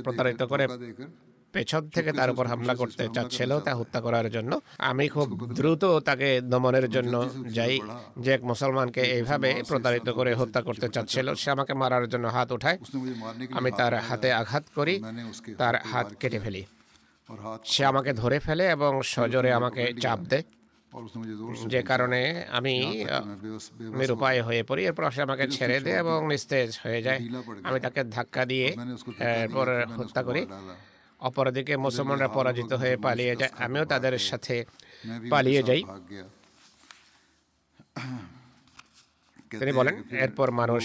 প্রতারিত 0.07 0.43
করে 0.51 0.65
পেছন 1.53 1.83
থেকে 1.89 2.11
তার 2.19 2.29
উপর 2.31 2.45
হামলা 2.47 2.75
করতে 2.75 3.05
চাচ্ছিল 3.17 3.51
তা 3.67 3.73
হত্যা 3.81 4.01
করার 4.07 4.27
জন্য। 4.31 4.53
আমি 4.91 5.05
খুব 5.15 5.29
দ্রুত 5.59 5.85
তাকে 6.09 6.29
দমনের 6.53 6.87
জন্য 6.91 7.15
যাই 7.57 7.75
যে 8.25 8.31
এক 8.37 8.43
মুসলমানকে 8.51 9.03
এইভাবে 9.17 9.49
প্রতারিত 9.69 10.09
করে 10.19 10.33
হত্যা 10.41 10.61
করতে 10.63 10.87
চাচ্ছিল 10.95 11.27
সে 11.41 11.49
আমাকে 11.51 11.73
মারার 11.75 12.05
জন্য 12.09 12.27
হাত 12.37 12.49
উঠায়। 12.57 12.79
আমি 13.59 13.71
তার 13.81 13.95
হাতে 14.09 14.29
আঘাত 14.33 14.65
করি 14.75 14.95
তার 15.61 15.75
হাত 15.93 16.09
কেটে 16.21 16.39
ফেলি। 16.41 16.63
সে 17.73 17.83
আমাকে 17.85 18.11
ধরে 18.13 18.39
ফেলে 18.47 18.65
এবং 18.77 18.93
সজোরে 19.13 19.51
আমাকে 19.53 19.83
চাপ 20.05 20.21
দেয়। 20.33 20.47
যে 21.73 21.81
কারণে 21.83 22.21
আমি 22.59 22.75
নিরুপায় 23.99 24.41
হয়ে 24.43 24.63
পড়ি 24.69 24.83
এরপর 24.87 25.11
সে 25.11 25.21
আমাকে 25.23 25.45
ছেড়ে 25.57 25.79
দেয় 25.81 25.99
এবং 26.05 26.19
নিস্তেজ 26.29 26.71
হয়ে 26.85 27.01
যায়। 27.03 27.21
আমি 27.69 27.79
তাকে 27.81 28.01
ধাক্কা 28.17 28.43
দিয়ে 28.45 28.69
এরপর 29.45 29.67
হত্যা 29.99 30.23
করি 30.23 30.43
অপরদিকে 31.21 31.75
মুসলমানরা 31.77 32.29
পরাজিত 32.29 32.73
হয়ে 32.73 32.95
পালিয়ে 32.97 33.35
যায় 33.37 33.53
আমিও 33.59 33.85
তাদের 33.85 34.15
সাথে 34.21 34.55
পালিয়ে 35.31 35.63
যাই 35.63 35.81
তিনি 39.53 39.73
বলেন 39.73 39.95
এরপর 40.17 40.49
মানুষ 40.53 40.85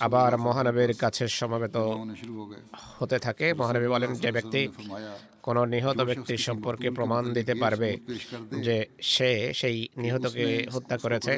আবার 0.00 0.32
মহানবীর 0.38 0.92
কাছে 0.94 1.24
সমবেত 1.30 1.76
হতে 2.92 3.16
থাকে 3.18 3.46
মহানবী 3.52 3.88
বলেন 3.88 4.10
যে 4.14 4.30
ব্যক্তি 4.32 4.60
কোনো 5.42 5.62
নিহত 5.64 5.98
ব্যক্তি 6.00 6.34
সম্পর্কে 6.38 6.88
প্রমাণ 6.90 7.22
দিতে 7.32 7.54
পারবে 7.54 7.90
যে 8.62 8.76
সে 9.04 9.30
সেই 9.52 9.76
নিহতকে 9.96 10.46
হত্যা 10.74 10.96
করেছে 10.98 11.32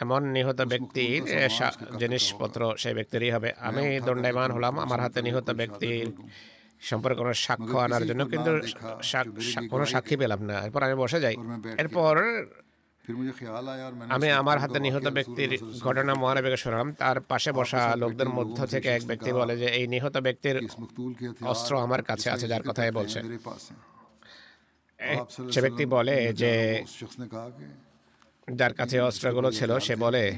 এমন 0.00 0.20
নিহত 0.32 0.60
ব্যক্তির 0.62 1.20
জিনিসপত্র 1.98 2.60
সেই 2.76 2.94
ব্যক্তিরই 2.94 3.30
হবে 3.30 3.50
আমি 3.60 3.84
দণ্ডায়মান 4.06 4.50
হলাম 4.50 4.74
আমার 4.78 5.00
হাতে 5.00 5.20
নিহত 5.22 5.48
ব্যক্তির 5.50 6.06
সম্পর্কে 6.80 7.18
কোনো 7.18 7.34
সাক্ষ্য 7.46 7.76
আনার 7.78 8.06
জন্য 8.06 8.22
কিন্তু 8.26 8.52
কোনো 9.70 9.84
সাক্ষী 9.86 10.16
পেলাম 10.16 10.42
না। 10.42 10.54
এরপর 10.66 10.82
আমি 10.82 10.94
বসে 10.94 11.20
যাই। 11.20 11.36
এরপর 11.78 12.14
আমি 14.08 14.30
আমার 14.30 14.58
হাতে 14.58 14.78
নিহত 14.80 15.06
ব্যক্তির 15.08 15.50
ঘটনা 15.80 16.14
মহানবীকে 16.14 16.56
শোনাম। 16.56 16.92
তার 16.92 17.20
পাশে 17.20 17.52
বসা 17.52 17.96
লোকদের 17.96 18.28
মধ্য 18.28 18.66
থেকে 18.66 18.88
এক 18.88 19.02
ব্যক্তি 19.06 19.32
বলে 19.32 19.56
যে 19.56 19.66
এই 19.66 19.86
নিহত 19.86 20.16
ব্যক্তির 20.16 20.56
অস্ত্র 21.52 21.72
আমার 21.78 22.02
কাছে 22.02 22.30
আছে 22.30 22.48
যার 22.48 22.62
কথাই 22.62 22.90
বলছে। 22.90 23.20
সে 25.52 25.60
ব্যক্তি 25.60 25.86
বলে 25.86 26.32
যে 26.32 26.82
যার 28.48 28.74
কাছে 28.74 29.00
অস্ত্রগুলো 29.00 29.50
ছিল 29.50 29.78
সে 29.78 29.96
বলে 29.96 30.32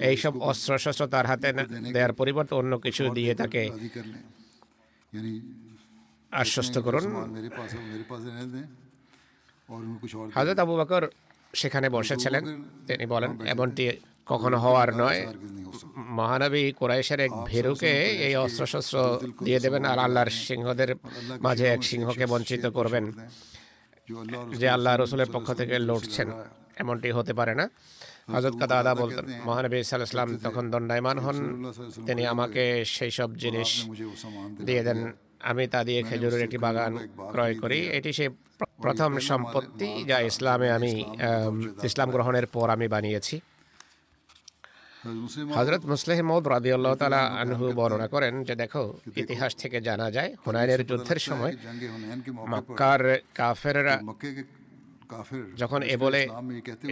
এইসব 0.00 0.32
অস্ত্র 0.40 0.78
শস্ত্র 0.78 1.06
তার 1.06 1.26
হাতে 1.26 1.52
দেওয়ার 1.92 2.12
পরিবর্তে 2.12 2.54
অন্য 2.54 2.78
কিছু 2.78 3.08
দিয়ে 3.14 3.34
তাকে 3.34 3.70
আশ্বস্ত 6.30 6.78
করুন। 6.78 7.04
হাজরত 10.34 10.58
আবু 10.58 10.76
বাকর 10.76 11.08
সেখানে 11.54 11.88
বসেছিলেন। 11.90 12.62
তিনি 12.86 13.06
বলেন 13.06 13.46
এমনটি 13.46 13.90
কখনো 14.26 14.58
হওয়ার 14.58 14.96
নয়। 14.96 15.26
মহানবী 15.96 16.72
কোরাইশের 16.72 17.20
এক 17.20 17.30
ভেরুকে 17.46 17.92
এই 18.26 18.36
অস্ত্রশস্ত্র 18.36 19.20
দিয়ে 19.44 19.60
দেবেন 19.60 19.84
আর 19.84 19.98
আল্লাহর 19.98 20.30
সিংহদের 20.30 20.94
মাঝে 21.40 21.66
এক 21.66 21.84
সিংহকে 21.84 22.26
বঞ্চিত 22.26 22.66
করবেন। 22.66 23.12
যে 24.56 24.68
আল্লাহ 24.68 24.96
রসুলের 24.96 25.30
পক্ষ 25.32 25.52
থেকে 25.52 25.78
লড়ছেন 25.78 26.32
এমনটি 26.76 27.10
হতে 27.10 27.32
পারে 27.32 27.54
না। 27.54 27.70
হজরত 28.32 28.56
কাদা 28.56 28.94
বলতেন 28.94 29.24
মহানবী 29.44 29.82
সাল্লাম 29.82 30.38
তখন 30.38 30.70
দণ্ডায়মান 30.70 31.18
হন। 31.18 31.72
তিনি 32.06 32.26
আমাকে 32.26 32.84
সেই 32.84 33.10
সব 33.10 33.36
জিনিস 33.36 33.88
দিয়ে 34.64 34.82
দেন 34.82 35.12
আমি 35.50 35.64
তা 35.72 35.80
দিয়ে 35.88 36.00
খেজুরের 36.08 36.42
একটি 36.46 36.58
বাগান 36.64 36.92
ক্রয় 37.32 37.54
করি। 37.62 37.80
এটি 37.98 38.10
সে 38.18 38.26
প্রথম 38.84 39.10
সম্পত্তি 39.30 39.90
যা 40.10 40.18
ইসলামে 40.30 40.68
আমি 40.76 40.92
ইসলাম 41.88 42.08
গ্রহণের 42.14 42.46
পর 42.54 42.66
আমি 42.76 42.86
বানিয়েছি। 42.94 43.36
হজরত 45.56 45.82
মুসলিহ 45.92 46.18
মৌদ 46.30 46.44
রাদিউল্লাহ 46.54 46.94
তালা 47.00 47.22
আনহু 47.42 47.64
বর্ণনা 47.78 48.06
করেন 48.14 48.34
যে, 48.48 48.54
দেখো, 48.62 48.82
ইতিহাস 49.22 49.52
থেকে 49.62 49.78
জানা 49.88 50.08
যায়, 50.16 50.30
হুনাইনের 50.42 50.80
যুদ্ধের 50.88 51.20
সময় 51.28 51.52
মক্কার 52.52 53.02
কাফেররা 53.38 53.96
যখন 55.56 55.80
এ 55.94 55.96
বলে 55.96 56.20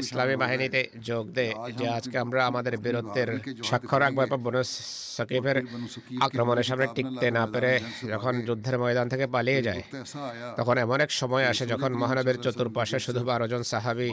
ইসলামী 0.03 0.37
বাহিনীতে 0.37 0.81
যোগ 1.11 1.25
দেয় 1.31 1.55
যে 1.79 1.87
আজকে 1.89 2.17
আমরা 2.19 2.41
আমাদের 2.47 2.75
বীরত্বের 2.79 3.29
স্বাক্ষর 3.65 4.01
রাখব 4.01 4.19
এবং 4.23 4.39
বনু 4.43 4.61
সাকিবের 5.17 5.57
আক্রমণের 6.21 6.63
সামনে 6.63 6.87
টিকতে 6.95 7.27
না 7.31 7.45
পেরে 7.47 7.73
যখন 8.09 8.33
যুদ্ধের 8.47 8.77
ময়দান 8.79 9.07
থেকে 9.09 9.27
পালিয়ে 9.27 9.61
যায় 9.63 9.83
তখন 10.57 10.77
এমন 10.79 10.99
এক 11.01 11.11
সময় 11.21 11.45
আসে 11.45 11.65
যখন 11.67 11.91
মহানবীর 11.93 12.39
চতুর্পাশে 12.45 12.99
শুধু 12.99 13.21
বারো 13.25 13.47
জন 13.49 13.63
সাহাবি 13.63 14.11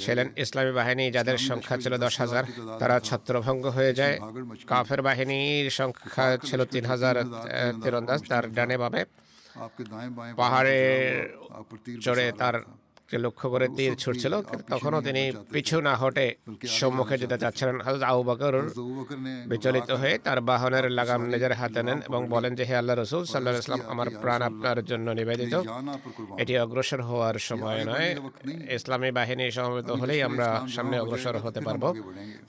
ছিলেন। 0.00 0.26
ইসলামী 0.36 0.72
বাহিনী 0.72 1.04
যাদের 1.10 1.36
সংখ্যা 1.48 1.76
ছিল 1.76 1.94
দশ 1.96 2.14
হাজার 2.20 2.44
তারা 2.80 2.96
ছত্রভঙ্গ 3.00 3.64
হয়ে 3.66 3.92
যায়। 3.94 4.16
কাফের 4.66 5.00
বাহিনীর 5.02 5.66
সংখ্যা 5.70 6.26
ছিল 6.48 6.60
তিন 6.64 6.84
হাজার 6.84 7.16
তীরন্দাজ 7.82 8.20
তার 8.28 8.44
ডানে 8.52 8.76
বামে। 8.78 9.02
পাহাড়ে 10.36 10.78
চড়ে 12.02 12.26
তার 12.32 12.56
লক্ষ্য 13.24 13.46
করে 13.52 13.66
তীর 13.76 13.92
ছুটছিল। 14.02 14.34
তখনও 14.72 15.00
তিনি 15.08 15.22
পিছু 15.52 15.76
না 15.88 15.94
হটে 16.00 16.26
সম্মুখে 16.80 17.16
যেতে 17.22 17.36
চাচ্ছিলেন। 17.42 17.76
হজরত 17.86 18.02
আবু 18.10 18.22
বকর 18.30 18.54
বিচলিত 19.50 19.90
হয়ে 20.00 20.14
তার 20.26 20.38
বাহনের 20.50 20.86
লাগাম 20.98 21.20
নিজের 21.32 21.52
হাতে 21.60 21.80
নেন 21.86 21.98
এবং 22.08 22.20
বলেন 22.34 22.52
যে 22.58 22.64
হে 22.68 22.74
আল্লাহ 22.80 22.94
রসুল 22.96 23.22
সাল্লাহ 23.32 23.52
ইসলাম 23.64 23.80
আমার 23.92 24.08
প্রাণ 24.22 24.40
আপনার 24.50 24.78
জন্য 24.90 25.06
নিবেদিত। 25.18 25.54
এটি 26.42 26.54
অগ্রসর 26.64 27.00
হওয়ার 27.08 27.36
সময় 27.48 27.80
নয়। 27.90 28.08
ইসলামী 28.76 29.10
বাহিনী 29.18 29.44
সমবেত 29.56 29.90
হলেই 30.00 30.20
আমরা 30.28 30.48
সামনে 30.74 30.96
অগ্রসর 31.02 31.36
হতে 31.44 31.60
পারব। 31.66 31.84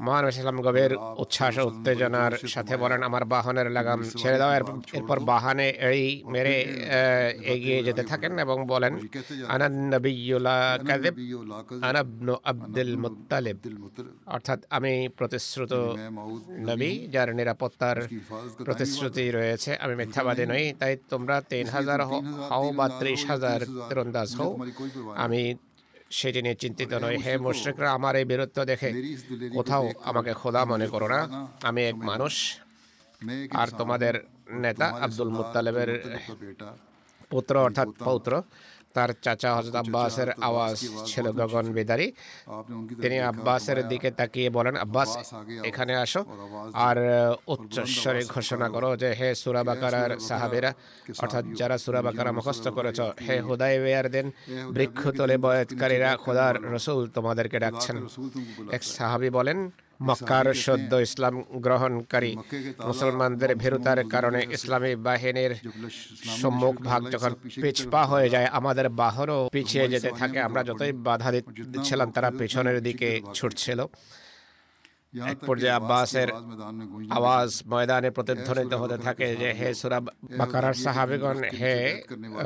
মহান 0.06 0.24
ইসলাম 0.28 0.58
গভীর 0.66 0.92
উচ্ছ্বাস 1.24 1.56
উত্তেজনার 1.70 2.34
সাথে 2.54 2.74
বলেন 2.84 3.00
আমার 3.10 3.24
বাহনের 3.34 3.68
লাগাম 3.78 4.00
ছেড়ে 4.22 4.38
দাও। 4.42 4.52
এরপর 4.98 5.18
বাহানে 5.32 5.68
এই 5.90 6.24
মেরে 6.34 6.56
এগিয়ে 7.54 7.80
যেতে 7.88 8.04
থাকেন 8.10 8.34
এবং 8.46 8.58
বলেন 8.74 8.94
আনান্নবিউল্লা 9.56 10.51
কাদেব 10.90 11.16
আব্দুল 12.52 12.92
মুত্তালিব। 13.04 13.58
অর্থাৎ 14.36 14.60
আমি 14.78 14.94
প্রতিশ্রুত 15.20 15.74
নবী 16.70 16.92
যার 17.14 17.30
নিরাপত্তার 17.40 17.98
প্রতিশ্রুতি 18.68 19.26
রয়েছে 19.38 19.72
আমি 19.84 19.94
মিথ্যাবাদী 20.02 20.46
নই 20.52 20.66
তাই 20.80 20.94
তোমরা 21.12 21.36
তিন 21.52 21.66
হাজার 21.76 22.00
হও 22.10 22.66
বা 22.80 22.86
ত্রিশ 23.00 23.22
হাজার 23.32 23.60
তীরন্দাজ 23.90 24.30
হও। 24.40 24.52
আমি 25.26 25.42
সেটি 26.20 26.40
নিয়ে 26.46 26.58
চিন্তিত 26.64 26.92
নই। 27.04 27.16
হে 27.24 27.34
মুশ্রিকরা 27.46 27.88
আমার 27.98 28.14
এই 28.20 28.26
বীরত্ব 28.30 28.58
দেখে 28.72 28.90
কোথাও 29.58 29.84
আমাকে 30.10 30.32
খোদা 30.42 30.62
মনে 30.72 30.88
করো 30.94 31.08
না। 31.14 31.20
আমি 31.70 31.82
এক 31.92 31.98
মানুষ 32.10 32.34
আর 33.62 33.68
তোমাদের 33.80 34.14
নেতা 34.64 34.88
আব্দুল 35.06 35.30
মুতালেবের 35.38 35.90
পুত্র 37.32 37.54
অর্থাৎ 37.68 37.88
পৌত্র। 38.08 38.34
তার 38.96 39.10
চাচা 39.24 39.50
হজরত 39.56 39.76
আব্বাসের 39.84 40.30
আওয়াজ 40.48 40.78
ছিল 41.10 41.26
গগন 41.40 41.66
বেদারি। 41.76 42.08
তিনি 43.04 43.18
আব্বাসের 43.32 43.80
দিকে 43.92 44.10
তাকিয়ে 44.20 44.50
বলেন 44.58 44.76
আব্বাস 44.86 45.10
এখানে 45.70 45.94
আসো। 46.04 46.22
আর 46.88 46.98
উচ্চস্বরে 47.54 48.22
ঘোষণা 48.34 48.68
করো 48.76 48.90
যে 49.02 49.10
হে 49.20 49.30
সুরাবাকার 49.42 49.94
সাহাবেরা? 50.28 50.72
অর্থাৎ 51.24 51.46
যারা 51.60 51.76
সুরাবাকারা 51.84 52.32
মুখস্থ 52.38 52.66
করেছ 52.78 53.00
হে 53.26 53.36
হুদাই 53.48 53.76
বেয়ার 53.84 54.08
দেন 54.16 54.28
বৃক্ষ 54.76 55.02
তলে 55.18 55.36
বয়াতকারীরা 55.46 56.10
খোদার 56.24 56.56
রসুল 56.74 57.02
তোমাদেরকে 57.16 57.58
ডাকছেন। 57.66 57.98
এক 58.76 58.82
সাহাবি 58.96 59.30
বলেন 59.38 59.60
মক্কার 60.08 60.48
সদ্য 60.66 60.92
ইসলাম 61.08 61.36
গ্রহণকারী 61.66 62.32
মুসলমানদের 62.88 63.52
ভেরুতার 63.62 64.00
কারণে 64.14 64.40
ইসলামী 64.56 64.92
বাহিনীর 65.06 65.54
সম্মুখ 66.42 66.76
ভাগ 66.90 67.02
যখন 67.14 67.32
পিছপা 67.64 68.02
হয়ে 68.06 68.30
যায় 68.30 68.48
আমাদের 68.60 68.88
বাহনও 69.02 69.40
পিছিয়ে 69.56 69.88
যেতে 69.94 70.10
থাকে। 70.20 70.40
আমরা 70.48 70.62
যতই 70.64 70.92
বাধা 71.08 71.30
দিচ্ছিলাম 71.32 72.08
তারা 72.16 72.30
পেছনের 72.40 72.78
দিকে 72.84 73.10
ছুটছিল। 73.34 73.80
এক 75.32 75.38
পর্যায়ে 75.48 75.78
আব্বাসের 75.80 76.30
আওয়াজ 77.18 77.52
ময়দানে 77.72 78.10
প্রতিধ্বনিত 78.12 78.74
হতে 78.74 78.98
থাকে 78.98 79.28
যে 79.36 79.50
হে 79.60 79.70
সুরাব 79.74 80.06
বাকারার 80.40 80.76
সাহাবেগণ 80.84 81.38
হে 81.60 81.76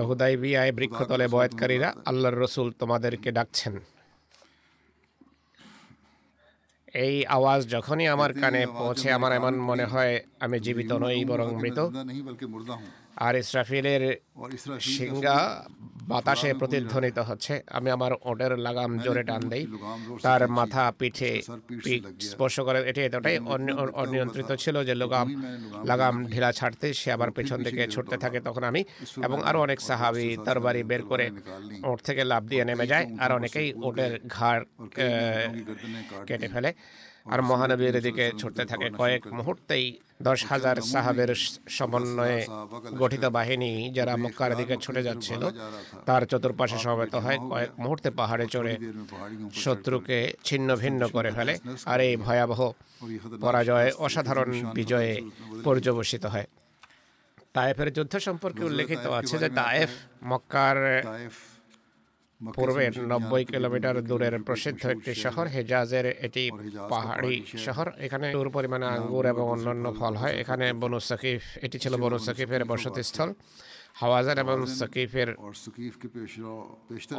হুদাইবিয়ায় 0.08 0.72
বৃক্ষতলে 0.72 1.26
বয়াতকারীরা 1.28 1.90
আল্লাহর 2.06 2.38
রসুল 2.44 2.68
তোমাদেরকে 2.80 3.30
ডাকছেন। 3.32 3.74
এই 6.96 7.16
আওয়াজ 7.28 7.62
যখনই 7.70 8.08
আমার 8.08 8.32
কানে 8.34 8.62
পৌঁছে 8.76 9.08
আমার 9.12 9.32
এমন 9.34 9.54
মনে 9.62 9.86
হয় 9.86 10.14
আমি 10.40 10.58
জীবিত 10.60 10.92
নই 10.96 11.18
বরং 11.26 11.48
মৃত 11.56 11.80
আর 13.18 13.34
ইসরাফিলের 13.36 14.04
সিংহা 14.82 15.40
বাতাসে 16.12 16.54
প্রতিধ্বনিত 16.54 17.20
হচ্ছে। 17.20 17.54
আমি 17.78 17.90
আমার 17.92 18.12
ওটের 18.30 18.54
লাগাম 18.58 18.92
জোরে 18.98 19.24
টান 19.24 19.42
দেই। 19.50 19.68
তার 20.24 20.42
মাথা 20.48 20.84
পিঠে 21.00 21.42
স্পর্শ 22.32 22.60
করে। 22.60 22.80
এটি 22.90 23.02
এতটাই 23.02 23.38
অনিয়ন্ত্রিত 23.94 24.52
ছিল 24.64 24.84
যে 24.84 24.96
লোগাম 24.96 25.28
লাগাম 25.86 26.26
ঢিলা 26.26 26.52
ছাড়তে 26.52 26.94
সে 26.94 27.12
আবার 27.12 27.32
পেছন 27.32 27.64
দিকে 27.64 27.88
ছুটতে 27.88 28.18
থাকে 28.18 28.40
তখন 28.40 28.64
আমি 28.64 28.82
এবং 29.24 29.38
আরও 29.44 29.60
অনেক 29.62 29.80
সাহাবি 29.82 30.38
তরবারি 30.46 30.84
বের 30.84 31.02
করে 31.02 31.26
ওট 31.84 32.00
থেকে 32.04 32.24
লাভ 32.24 32.44
দিয়ে 32.44 32.64
নেমে 32.66 32.86
যায় 32.88 33.06
আর 33.20 33.32
অনেকেই 33.32 33.74
ওটের 33.88 34.20
ঘাড় 34.28 34.64
কেটে 36.28 36.48
ফেলে। 36.48 36.74
আর 37.26 37.40
মহানবীর 37.50 37.96
দিকে 38.06 38.26
ছুটতে 38.40 38.64
থাকে 38.72 38.88
কয়েক 39.00 39.24
মুহূর্তেই 39.38 39.86
দশ 40.28 40.40
হাজার 40.52 40.78
সাহাবের 40.92 41.32
সমন্বয়ে 41.78 42.40
গঠিত 43.02 43.24
বাহিনী 43.38 43.72
যারা 43.98 44.14
মক্কার 44.24 44.52
দিকে 44.60 44.76
ছুটে 44.84 45.02
যাচ্ছিল, 45.08 45.42
তার 46.08 46.22
চতুর্পাশে 46.32 46.78
সমবেত 46.86 47.16
হয় 47.16 47.40
কয়েক 47.52 47.72
মুহূর্তে 47.84 48.10
পাহাড়ে 48.20 48.46
চড়ে 48.54 48.74
শত্রুকে 49.64 50.20
ছিন্ন 50.48 50.70
ভিন্ন 50.84 51.02
করে 51.16 51.30
ফেলে 51.32 51.54
আর 51.92 52.00
এই 52.08 52.14
ভয়াবহ 52.26 52.62
পরাজয় 53.44 53.90
অসাধারণ 54.06 54.50
বিজয়ে 54.78 55.14
পর্যবসিত 55.66 56.24
হয়। 56.34 56.48
তায়েফের 57.56 57.90
যুদ্ধ 57.98 58.14
সম্পর্কে 58.28 58.62
উল্লেখিত 58.70 59.06
আছে 59.20 59.36
যে 59.44 59.50
তায়েফ 59.60 59.92
মক্কার 60.32 60.78
পূর্বে 62.58 62.86
নব্বই 63.12 63.44
কিলোমিটার 63.54 63.96
দূরের 64.10 64.36
প্রসিদ্ধ 64.48 64.82
একটি 64.96 65.12
শহর 65.24 65.46
হেজাজের 65.56 66.06
এটি 66.28 66.44
পাহাড়ি 66.94 67.36
শহর। 67.66 67.88
এখানে 68.06 68.28
দূর 68.38 68.48
পরিমাণে 68.56 68.88
আঙ্গুর 68.96 69.26
এবং 69.34 69.46
অন্যান্য 69.54 69.86
ফল 70.00 70.14
হয়। 70.22 70.36
এখানে 70.42 70.66
বনু 70.82 71.00
সকিফ 71.10 71.42
এটি 71.66 71.78
ছিল 71.84 71.94
বনু 72.04 72.18
সকিফের 72.28 72.64
বসতি 72.72 73.02
স্থল 73.10 73.30
হাওয়াজার 74.02 74.38
এবং 74.44 74.58
সকিফের 74.80 75.30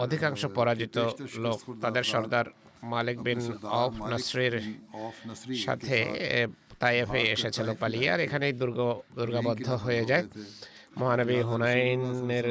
অধিকাংশ 0.05 0.43
পরাজিত 0.59 0.97
লোক 1.45 1.59
তাদের 1.85 2.05
সর্দার 2.13 2.47
মালিক 2.93 3.19
বিন 3.27 3.41
অফ 3.83 3.93
নসরির 4.13 4.55
সাথে 5.65 5.97
তাইফে 6.83 7.21
এসেছিল 7.35 7.69
পালিয়ে 7.83 8.09
আর 8.15 8.21
এখানেই 8.27 8.55
দুর্গ 8.61 8.79
দুর্গাবদ্ধ 9.19 9.69
হয়ে 9.85 10.05
যায়। 10.11 10.25
মহানবী 11.01 11.39
হুনাইনের 11.49 12.47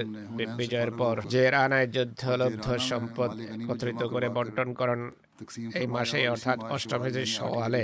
বিজয়ের 0.60 0.92
পর 1.00 1.16
যে 1.34 1.44
রানায় 1.54 1.88
যুদ্ধলব্ধ 1.96 2.66
সম্পদ 2.90 3.32
একত্রিত 3.64 4.02
করে 4.14 4.28
বন্টন 4.38 4.70
করেন। 4.80 5.02
এই 5.80 5.88
মাসে 5.96 6.20
অর্থাৎ 6.34 6.60
অষ্টম 6.76 7.02
হিজরি 7.08 7.28
সওয়ালে 7.38 7.84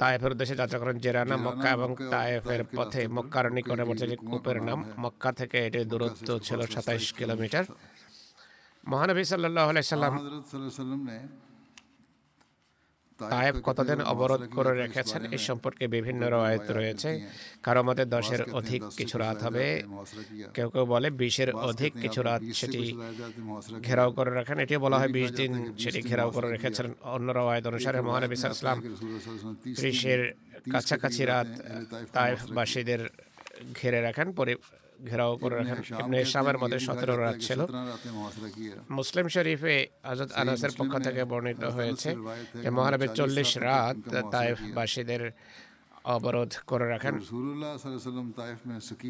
তায়েফের 0.00 0.32
উদ্দেশ্যে 0.34 0.60
যাত্রা 0.60 0.78
করেন 0.82 0.96
জেরানা 1.04 1.36
মক্কা 1.46 1.68
এবং 1.76 1.90
তায়েফের 2.12 2.62
পথে 2.76 3.02
মক্কার 3.16 3.46
নিকটবর্তী 3.56 4.16
কূপের 4.30 4.58
নাম 4.68 4.78
মক্কা 5.02 5.30
থেকে 5.40 5.56
এটির 5.66 5.86
দূরত্ব 5.90 6.28
ছিল 6.46 6.60
সাতাইশ 6.74 7.06
কিলোমিটার। 7.18 7.64
মহানবী 8.84 9.22
সাল্লাহ 9.30 9.66
আলাইসাল্লাম 9.72 10.12
তায়েব 13.30 13.54
কতদিন 13.62 14.00
অবরোধ 14.00 14.42
করে 14.56 14.72
রেখেছেন 14.82 15.22
এই 15.24 15.38
সম্পর্কে 15.38 15.86
বিভিন্ন 15.86 16.22
রয়েত 16.30 16.70
রয়েছে। 16.70 17.10
কারও 17.62 17.82
মতে 17.82 18.04
দশের 18.04 18.42
অধিক 18.52 18.82
কিছু 18.96 19.18
রাত 19.18 19.42
হবে। 19.42 19.82
কেউ 20.54 20.68
কেউ 20.70 20.84
বলে 20.86 21.10
বিশের 21.10 21.54
অধিক 21.54 21.92
কিছু 22.02 22.22
রাত 22.22 22.42
সেটি 22.54 22.98
ঘেরাও 23.82 24.12
করে 24.12 24.30
রাখেন। 24.30 24.58
এটিও 24.58 24.80
বলা 24.80 24.98
হয় 24.98 25.08
বিশ 25.08 25.32
দিন 25.32 25.52
সেটি 25.78 26.02
ঘেরাও 26.02 26.30
করে 26.30 26.50
রেখেছিলেন 26.50 26.92
অন্য 27.02 27.32
রওয়ায়ত 27.32 27.66
অনুসারে 27.66 28.00
মহানবী 28.00 28.34
ইসলাম 28.34 28.82
ত্রিশের 29.76 30.32
কাছাকাছি 30.72 31.24
রাত 31.24 31.48
তাইফবাসীদের 32.12 33.08
ঘিরে 33.82 34.00
রাখেন। 34.00 34.32
পরি 34.32 34.54
ঘেরাও 35.08 35.32
করে 35.36 35.54
রাখেন। 35.56 35.78
ইবনে 36.02 36.16
ইসলামের 36.20 36.58
মধ্যে 36.58 36.78
সতেরো 36.78 37.14
রাত 37.16 37.36
ছিল। 37.40 37.60
মুসলিম 38.90 39.26
শরীফে 39.28 39.74
আজাদ 40.02 40.30
আনাসের 40.32 40.72
পক্ষ 40.78 40.92
থেকে 40.98 41.24
বর্ণিত 41.24 41.64
হয়েছে 41.76 42.10
যে 42.62 42.70
মহানবী 42.70 43.06
চল্লিশ 43.14 43.50
রাত 43.58 43.96
তাইফবাসীদের 44.32 45.22
অবরোধ 46.04 46.52
করে 46.66 46.86
রাখেন। 46.88 47.14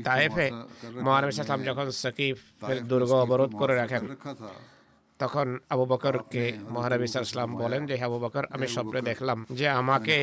তাইফে 0.05 0.47
মহানবী 1.03 1.33
সাল্লাম 1.33 1.63
যখন 1.63 1.87
সকিফের 2.03 2.79
দুর্গ 2.89 3.11
অবরোধ 3.25 3.53
করে 3.57 3.75
রাখেন 3.75 4.03
তখন 5.21 5.59
আবু 5.69 5.85
বকরকে 5.87 6.45
মহানবী 6.71 7.07
সাল্লাম 7.07 7.51
বলেন 7.57 7.83
যে 7.87 7.95
আবু 8.05 8.19
বকর 8.19 8.45
আমি 8.51 8.67
স্বপ্নে 8.67 9.01
দেখলাম 9.03 9.39
যে 9.51 9.67
আমাকে 9.81 10.17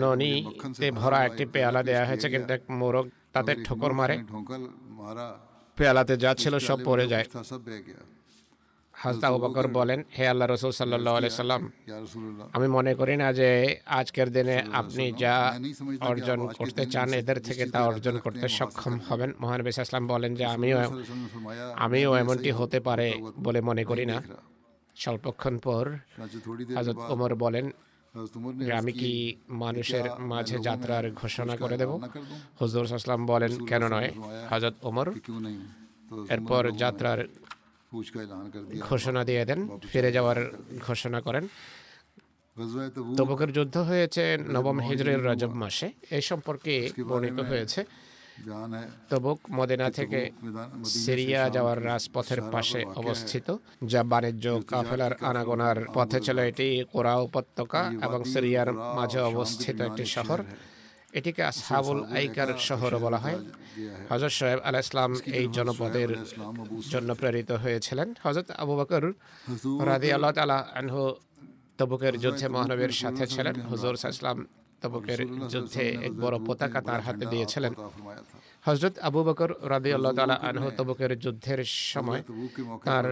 ননিতে 0.00 0.86
ভরা 0.90 1.18
একটি 1.24 1.44
পেয়ালা 1.46 1.82
দেওয়া 1.82 2.04
হয়েছে 2.04 2.28
কিন্তু 2.28 2.50
এক 2.54 2.62
মোরগ 2.70 3.06
তাতে 3.32 3.52
ঠোকর 3.64 3.92
মারে। 3.92 4.16
পেয়ালাতে 5.78 6.14
যা 6.24 6.30
ছিল 6.42 6.54
সব 6.68 6.78
পড়ে 6.88 7.06
যায়। 7.12 7.26
আবু 9.28 9.38
বকর 9.44 9.66
বলেন 9.78 10.00
হে 10.16 10.24
আল্লাহ 10.32 10.46
রসুল 10.48 10.72
সাল্লাহ 10.80 11.14
সাল্লাম 11.42 11.62
আমি 12.56 12.66
মনে 12.76 12.92
করি 13.00 13.14
না 13.22 13.28
যে 13.40 13.48
আজকের 13.98 14.28
দিনে 14.36 14.56
আপনি 14.80 15.04
যা 15.22 15.34
অর্জন 16.10 16.40
করতে 16.58 16.82
চান 16.94 17.08
এদের 17.20 17.38
থেকে 17.46 17.64
তা 17.74 17.80
অর্জন 17.90 18.16
করতে 18.24 18.46
সক্ষম 18.58 18.94
হবেন। 19.08 19.30
মহানবী 19.42 19.70
ইসলাম 19.70 20.04
বলেন 20.12 20.32
যে 20.38 20.44
আমিও 20.54 20.78
আমিও 21.86 22.10
এমনটি 22.22 22.50
হতে 22.58 22.78
পারে 22.80 23.08
বলে 23.46 23.60
মনে 23.68 23.82
করি 23.90 24.04
না। 24.12 24.18
স্বল্পক্ষণ 24.96 25.54
পর 25.66 25.84
হাজরত 26.76 26.98
ওমর 27.12 27.32
বলেন 27.44 27.66
আমি 28.80 28.92
কি 28.92 29.12
মানুষের 29.62 30.04
মাঝে 30.32 30.56
যাত্রার 30.58 31.04
ঘোষণা 31.12 31.56
করে 31.56 31.76
দেব? 31.76 31.90
হজরত 32.60 32.92
আসলাম 32.92 33.26
বলেন 33.26 33.52
কেন 33.66 33.82
নয়? 33.88 34.10
হাজত 34.50 34.74
ওমর 34.82 35.06
এরপর 36.34 36.62
যাত্রার 36.82 37.18
ঘোষণা 38.80 39.24
দিয়ে 39.24 39.44
দেন 39.44 39.60
ফিরে 39.90 40.12
যাওয়ার 40.12 40.38
ঘোষণা 40.86 41.20
করেন। 41.20 41.44
তবুকের 43.18 43.52
যুদ্ধ 43.52 43.76
হয়েছে 43.76 44.24
নবম 44.54 44.76
হিজরের 44.80 45.20
রজব 45.24 45.52
মাসে। 45.62 45.86
এই 46.16 46.22
সম্পর্কে 46.30 46.74
বর্ণিত 47.08 47.40
হয়েছে 47.40 47.80
তবুক 49.10 49.38
মদিনা 49.50 49.90
থেকে 49.90 50.30
সিরিয়া 50.84 51.50
যাওয়ার 51.50 51.84
রাজপথের 51.84 52.40
পাশে 52.52 52.84
অবস্থিত 52.84 53.46
যা 53.92 54.02
বাণিজ্য 54.02 54.60
কাফেলার 54.68 55.12
আনাগোনার 55.20 55.78
পথে 55.94 56.20
ছিল 56.20 56.38
এটি 56.38 56.84
কোরা 56.92 57.14
উপত্যকা 57.16 57.92
এবং 58.02 58.24
সিরিয়ার 58.24 58.72
মাঝে 58.72 59.20
অবস্থিত 59.20 59.80
একটি 59.80 60.04
শহর। 60.06 60.40
এটিকে 61.18 61.42
আসহাবুল 61.42 62.04
আইকার 62.04 62.50
শহর 62.58 62.92
বলা 62.98 63.18
হয়। 63.18 63.38
হজরত 64.10 64.32
সোহেব 64.38 64.60
আল 64.64 64.76
ইসলাম 64.84 65.10
এই 65.38 65.48
জনপদের 65.52 66.10
জন্য 66.92 67.14
প্রেরিত 67.14 67.50
হয়েছিলেন। 67.52 68.14
হজরত 68.24 68.50
আবু 68.62 68.76
বকর 68.76 69.04
রাদি 69.90 70.12
আল্লাহ 70.12 70.32
তালা 70.32 70.58
আনহু 70.80 71.02
তবুকের 71.78 72.14
যুদ্ধে 72.18 72.48
মহানবীর 72.48 72.92
সাথে 73.02 73.26
ছিলেন। 73.26 73.56
হুজুর 73.70 73.94
ইসলাম 73.94 74.46
তবুকের 74.84 75.20
যুদ্ধে 75.48 75.84
এক 76.06 76.12
বড় 76.14 76.36
পতাকা 76.46 76.80
তার 76.80 77.00
হাতে 77.00 77.24
দিয়েছিলেন। 77.26 77.72
হজরত 78.64 78.94
আবু 78.98 79.20
বকর 79.24 79.50
রাদি 79.70 79.90
আল্লাহ 79.92 80.12
তালা 80.12 80.36
আনহ 80.48 80.64
তবুকের 80.76 81.12
যুদ্ধের 81.18 81.60
সময় 81.92 82.20
তার 82.84 83.06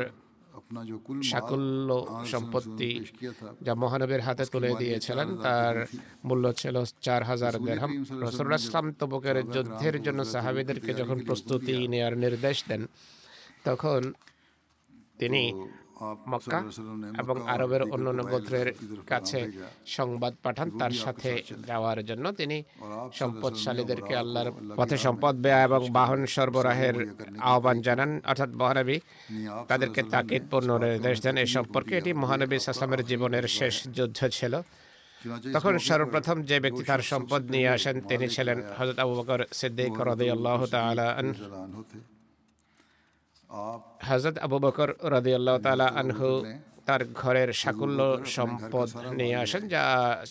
সাকুল্য 1.23 1.89
সম্পত্তি 2.27 2.91
যা 3.63 3.73
মহানবীর 3.75 4.21
হাতে 4.21 4.45
তুলে 4.45 4.71
দিয়েছিলেন 4.79 5.29
তার 5.43 5.77
মূল্য 6.25 6.45
ছিল 6.53 6.77
চার 7.01 7.23
হাজার 7.25 7.55
দেড়হাম 7.65 7.91
রসুল্লাহ 8.23 8.61
তবুকের 8.99 9.37
যুদ্ধের 9.55 9.97
জন্য 10.03 10.21
সাহাবিদেরকে 10.25 10.93
যখন 10.95 11.19
প্রস্তুতি 11.27 11.75
নেওয়ার 11.89 12.15
নির্দেশ 12.17 12.59
দেন 12.69 12.83
তখন 13.65 14.01
তিনি 15.19 15.43
মক্কা 16.33 16.59
এবং 17.23 17.37
আরবের 17.55 17.83
অন্যান্য 17.95 18.21
গোত্রের 18.33 18.69
কাছে 19.07 19.41
সংবাদ 19.97 20.33
পাঠান 20.45 20.69
তার 20.81 20.95
সাথে 21.05 21.31
যাওয়ার 21.67 21.99
জন্য 22.09 22.25
তিনি 22.41 22.57
সম্পদশালীদেরকে 23.21 24.15
আল্লাহর 24.23 24.51
পথে 24.79 24.97
সম্পদ 25.07 25.35
ব্যয় 25.45 25.63
এবং 25.69 25.81
বাহন 25.99 26.21
সরবরাহের 26.35 26.97
আহ্বান 27.51 27.77
জানান। 27.87 28.11
অর্থাৎ 28.31 28.51
মহানবী 28.61 28.97
তাদেরকে 29.69 30.01
তাকিদ 30.15 30.43
পূর্ণ 30.51 30.71
নির্দেশ 30.85 31.17
দেন। 31.25 31.37
এ 31.45 31.47
সম্পর্কে 31.57 31.93
এটি 31.99 32.11
মহানবী 32.23 32.57
সাসলামের 32.59 33.03
জীবনের 33.11 33.45
শেষ 33.59 33.75
যুদ্ধ 33.97 34.19
ছিল। 34.37 34.55
তখন 35.55 35.75
সর্বপ্রথম 35.89 36.37
যে 36.51 36.57
ব্যক্তি 36.65 36.83
তার 36.91 37.03
সম্পদ 37.13 37.43
নিয়ে 37.55 37.69
আসেন 37.77 37.97
তিনি 38.11 38.27
ছিলেন 38.35 38.59
হজরত 38.79 38.99
আবু 39.05 39.13
বকর 39.19 39.41
সিদ্দিক 39.61 39.95
রদি 40.09 40.27
আল্লাহ 40.35 40.61
তালা 40.75 41.09
হজরত 44.09 44.37
আবু 44.47 44.59
বকর 44.65 44.89
রদিয়াল্লাহ 45.15 45.57
তালা 45.67 45.87
আনহু 46.01 46.29
তার 46.89 47.03
ঘরের 47.21 47.51
সাকুল্য 47.63 48.01
সম্পদ 48.37 48.89
নিয়ে 49.19 49.37
আসেন, 49.45 49.63
যা 49.75 49.83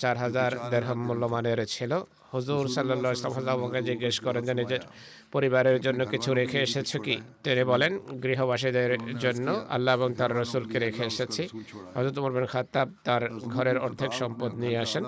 চার 0.02 0.16
হাজার 0.24 0.52
দেড়হাম 0.72 1.00
মূল্যমানের 1.08 1.60
ছিল। 1.74 1.92
হুজুর 2.34 2.64
সাল্লাহ 2.76 3.12
ইসলামকে 3.16 3.82
জিজ্ঞেস 3.90 4.16
করেন 4.26 4.42
যে, 4.48 4.54
নিজের 4.62 4.82
পরিবারের 5.34 5.78
জন্য 5.86 6.02
কিছু 6.14 6.30
রেখে 6.40 6.60
এসেছে 6.68 6.98
কি? 7.06 7.16
তিনি 7.44 7.64
বলেন, 7.72 7.92
গৃহবাসীদের 8.24 8.92
জন্য 9.24 9.48
আল্লাহ 9.76 9.94
এবং 9.98 10.10
তার 10.20 10.32
রসুলকে 10.42 10.78
রেখে 10.86 11.04
এসেছি। 11.12 11.44
হজরত 11.96 12.16
উমর 12.20 12.34
বিন 12.36 12.46
খাত্তাব 12.54 12.88
তার 13.08 13.24
ঘরের 13.56 13.78
অর্ধেক 13.86 14.12
সম্পদ 14.22 14.52
নিয়ে 14.62 14.78
আসেন। 14.86 15.04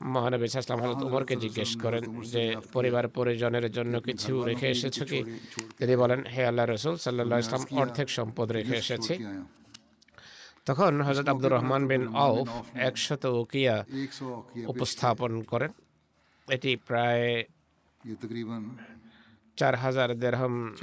মহানবী 0.00 0.44
ইসলাম 0.44 0.80
হজরত 0.82 1.02
ওমরকে 1.02 1.36
জিজ্ঞেস 1.36 1.76
করেন 1.76 2.20
যে 2.22 2.56
পরিবার 2.72 3.08
পরিজনের 3.08 3.70
জন্য 3.70 4.00
কিছু 4.00 4.44
রেখে 4.44 4.68
এসেছ 4.70 5.02
কি? 5.02 5.24
তিনি 5.78 5.96
বলেন 5.96 6.26
হে 6.26 6.46
আল্লাহ 6.46 6.66
রসুল 6.66 6.96
সাল্লাহ 6.96 7.38
ইসলাম 7.38 7.64
অর্ধেক 7.78 8.10
সম্পদ 8.10 8.52
রেখে 8.52 8.76
এসেছি। 8.76 9.14
তখন 10.66 11.00
হজরত 11.00 11.28
আব্দুর 11.28 11.52
রহমান 11.52 11.86
বিন 11.86 12.14
আউফ 12.14 12.48
একশত 12.74 13.24
ওকিয়া 13.26 13.84
উপস্থাপন 14.66 15.42
করেন। 15.42 15.70
এটি 16.48 16.76
প্রায় 16.76 17.44
চার 19.56 19.74
হাজার 19.76 20.18
দেড়হম 20.18 20.74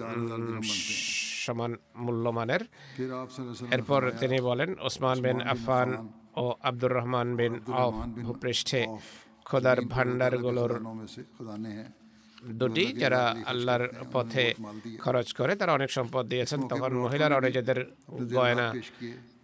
সমান 1.46 1.76
মূল্যমানের। 1.96 2.60
এরপর 3.72 4.12
তিনি 4.20 4.42
বলেন 4.42 4.76
ওসমান 4.80 5.22
বিন 5.22 5.42
আফফান 5.42 6.08
ও 6.44 6.46
আব্দুর 6.70 6.94
রহমান 6.98 7.28
বিন 7.40 7.54
অফ 7.84 7.94
ভূপৃষ্ঠে 8.26 8.82
খোদার 9.48 9.80
ভাণ্ডারগুলোর 9.94 10.72
দুটি 12.60 12.86
যারা 13.02 13.22
আল্লাহর 13.52 13.86
পথে 14.14 14.46
খরচ 15.04 15.28
করে 15.38 15.54
তারা 15.60 15.72
অনেক 15.78 15.90
সম্পদ 15.98 16.24
দিয়েছেন। 16.34 16.60
তখন 16.72 16.92
মহিলারা 17.04 17.38
নিজেদের 17.48 17.80
গয়না 18.38 18.68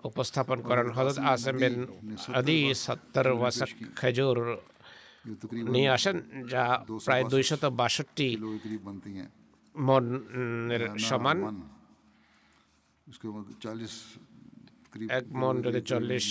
উপস্থাপন 0.09 0.57
করেন 0.69 0.87
হজরত 0.97 1.17
আসেম 1.33 1.55
বিন 1.61 1.75
আদি 2.39 2.57
সত্তর 2.85 3.25
ওয়াসাক 3.39 3.71
খেজুর 3.99 4.37
নিয়ে 5.73 5.89
আসেন 5.97 6.17
যা 6.53 6.63
প্রায় 7.05 7.23
দুইশত 7.31 7.63
বাষট্টি 7.79 8.29
মনের 9.75 10.83
সমান। 11.09 11.37
এক 15.09 15.25
মন 15.41 15.55
যদি 15.61 15.81
চল্লিশ 15.81 16.25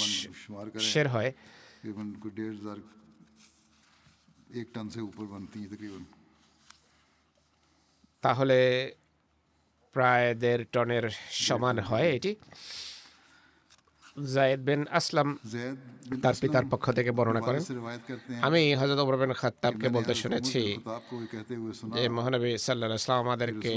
শের 0.92 1.08
হয়। 1.08 1.30
তাহলে 8.22 8.58
প্রায় 9.92 10.34
দেড় 10.34 10.64
টনের 10.72 11.04
সমান 11.30 11.78
হয় 11.78 12.08
এটি। 12.16 12.32
জায়েদ 14.16 14.60
বিন 14.68 14.80
আসলাম 14.98 15.28
তার 16.22 16.34
পিতার 16.40 16.66
পক্ষ 16.72 16.84
থেকে 16.98 17.10
বর্ণনা 17.18 17.40
করেন। 17.48 17.62
আমি 18.46 18.62
হযরত 18.80 18.98
ওমর 19.04 19.16
বিন 19.22 19.32
খাত্তাবকে 19.40 19.86
বলতে 19.96 20.12
শুনেছি 20.22 20.62
যে 21.96 22.02
মহানবী 22.16 22.50
সাল্লাহ 22.66 22.88
ইসলাম 23.00 23.18
আমাদেরকে 23.26 23.72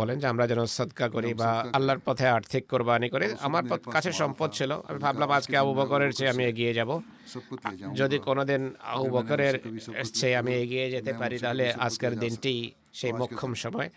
বলেন 0.00 0.16
যে 0.22 0.26
আমরা 0.32 0.44
যেন 0.50 0.60
সদকা 0.76 1.06
করি 1.14 1.30
বা 1.40 1.50
আল্লাহর 1.76 2.00
পথে 2.06 2.26
আর্থিক 2.36 2.62
কুরবানি 2.70 3.08
করি। 3.14 3.26
আমার 3.48 3.64
কাছে 3.94 4.10
সম্পদ 4.20 4.48
ছিল। 4.58 4.70
আমি 4.88 4.98
ভাবলাম 5.04 5.30
আজকে 5.38 5.54
আবু 5.62 5.72
বকরের 5.80 6.12
চেয়ে 6.16 6.30
আমি 6.34 6.42
এগিয়ে 6.50 6.72
যাব। 6.78 6.90
যদি 8.00 8.16
কোনোদিন 8.28 8.62
আবু 8.94 9.06
বকরের 9.16 9.54
চেয়ে 10.18 10.36
আমি 10.40 10.52
এগিয়ে 10.62 10.86
যেতে 10.94 11.12
পারি 11.20 11.36
তাহলে 11.44 11.64
আজকের 11.86 12.14
দিনটি 12.22 12.54
সেই 12.98 13.12
মক্ষম 13.20 13.52
সময়। 13.64 13.88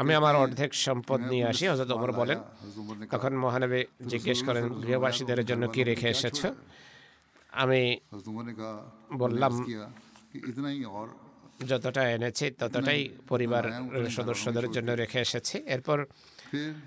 আমি 0.00 0.12
আমার 0.20 0.34
অর্ধেক 0.44 0.70
সম্পদ 0.86 1.20
নিয়ে 1.32 1.44
আসি 1.52 1.64
হজরত 1.72 1.90
ওমর 1.96 2.10
বলেন। 2.20 2.38
তখন 3.12 3.32
মহানবী 3.44 3.80
জিজ্ঞেস 4.12 4.38
করেন 4.46 4.64
গৃহবাসীদের 4.84 5.40
জন্য 5.50 5.64
কি 5.74 5.82
রেখে 5.90 6.08
এসেছ? 6.14 6.38
আমি 7.62 7.82
বললাম 9.22 9.52
যতটা 11.70 12.02
এনেছি 12.16 12.46
ততটাই 12.60 13.02
পরিবার 13.30 13.64
সদস্যদের 14.16 14.66
জন্য 14.76 14.90
রেখে 15.02 15.18
এসেছি। 15.26 15.56
এরপর 15.74 15.98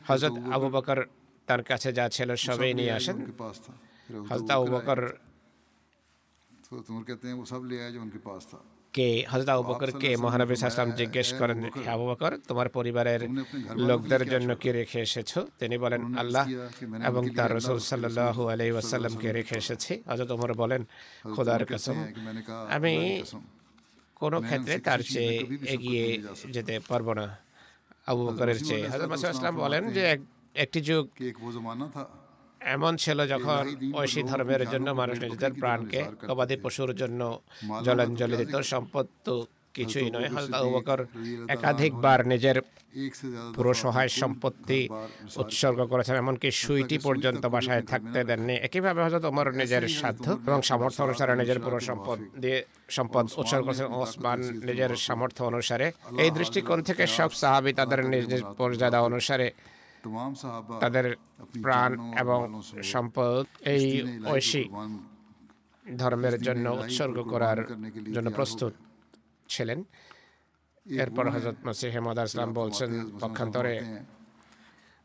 হজরত 0.09 0.35
আবু 0.55 0.67
বকর 0.75 0.99
তার 1.47 1.61
কাছে 1.69 1.89
যা 1.97 2.05
ছিল 2.15 2.29
সবই 2.45 2.71
নিয়ে 2.79 2.93
আসেন। 2.99 3.17
হজরত 4.29 4.49
আবু 4.55 4.67
বকর 4.75 4.99
কে 8.95 9.07
হজরত 9.31 9.49
আবু 9.53 9.63
বকরকে 9.69 10.09
মহানবী 10.23 10.53
সাল্লাম 10.55 10.91
জিজ্ঞেস 10.99 11.29
করেন 11.39 11.59
আবু 11.95 12.05
বকর, 12.09 12.31
তোমার 12.49 12.67
পরিবারের 12.77 13.21
লোকদের 13.89 14.23
জন্য 14.33 14.49
কি 14.61 14.69
রেখে 14.77 14.99
এসেছ? 15.07 15.31
তিনি 15.59 15.75
বলেন, 15.83 16.01
আল্লাহ 16.21 16.43
এবং 17.09 17.23
তার 17.37 17.49
রসুল 17.57 17.79
সাল্লাহু 17.91 18.41
আলাই 18.51 18.71
ওয়াসাল্লামকে 18.75 19.27
রেখে 19.37 19.55
এসেছি। 19.63 19.93
হজরত 20.09 20.29
ওমর 20.35 20.51
বলেন, 20.61 20.81
খোদার 21.35 21.61
কসম, 21.69 21.97
আমি 22.75 22.93
কোনো 24.21 24.37
ক্ষেত্রে 24.47 24.75
তার 24.87 25.01
চেয়ে 25.13 25.35
এগিয়ে 25.73 26.05
যেতে 26.55 26.73
পারব 26.89 27.07
না। 27.19 27.25
আবু 28.09 28.21
বকরের 28.27 28.59
চেয়ে 28.67 28.83
হজরত 28.91 29.07
মাসুদ 29.11 29.45
বলেন 29.63 29.83
যে 29.97 30.05
একটি 30.63 30.79
যুগ 30.89 31.03
এমন 32.61 32.93
ছিল 33.03 33.19
যখন 33.33 33.63
ঐশী 33.99 34.21
ধর্মের 34.29 34.63
জন্য 34.73 34.87
মানুষ 35.01 35.15
নিজেদের 35.23 35.53
প্রাণকে 35.61 36.01
গবাদি 36.27 36.55
পশুর 36.63 36.91
জন্য 37.01 37.21
জলাঞ্জলি 37.85 38.35
দিত 38.41 38.55
সম্পদ 38.71 39.05
তো 39.25 39.35
কিছুই 39.77 40.09
নয়। 40.15 40.29
হজরত 40.33 40.53
আবু 40.59 40.69
একাধিকবার 41.53 42.19
নিজের 42.33 42.57
পুরো 43.55 43.71
সহায় 43.83 44.11
সম্পত্তি 44.21 44.79
উৎসর্গ 45.41 45.79
করেছেন 45.91 46.15
এমনকি 46.17 46.49
সুইটি 46.61 46.97
পর্যন্ত 47.07 47.43
বাসায় 47.55 47.83
থাকতে 47.91 48.19
দেননি। 48.29 48.55
একইভাবে 48.65 48.99
হজরত 49.05 49.25
ওমর 49.31 49.47
নিজের 49.61 49.83
সাধ্য 49.99 50.25
এবং 50.47 50.59
সামর্থ্য 50.69 51.01
অনুসারে 51.07 51.33
নিজের 51.41 51.59
পুরো 51.65 51.79
সম্পদ 51.79 52.17
দিয়ে 52.41 52.59
সম্পদ 52.89 53.25
উৎসর্গ 53.41 53.63
করেছেন 53.67 53.89
ওসমান 54.01 54.39
নিজের 54.67 54.91
সামর্থ্য 55.07 55.41
অনুসারে। 55.51 55.87
এই 56.23 56.29
দৃষ্টিকোণ 56.37 56.79
থেকে 56.89 57.03
সব 57.17 57.31
সাহাবি 57.41 57.71
তাদের 57.79 57.99
নিজ 58.11 58.25
নিজ 58.33 58.43
পর্যাদা 58.59 58.99
অনুসারে 59.09 59.47
তাদের 60.79 61.15
প্রাণ 61.61 62.13
এবং 62.19 62.61
সম্পদ 62.83 63.45
এই 63.65 64.03
ঐশী 64.25 64.69
ধর্মের 65.97 66.41
জন্য 66.41 66.69
উৎসর্গ 66.69 67.21
করার 67.21 67.65
জন্য 68.13 68.31
প্রস্তুত 68.31 68.73
ছিলেন 69.49 69.83
এরপর 70.85 71.29
হজরত 71.29 71.55
মাসিহ 71.63 71.89
হেমাদ 71.91 72.17
ইসলাম 72.17 72.53
বলছেন 72.53 73.09
পক্ষান্তরে 73.19 74.03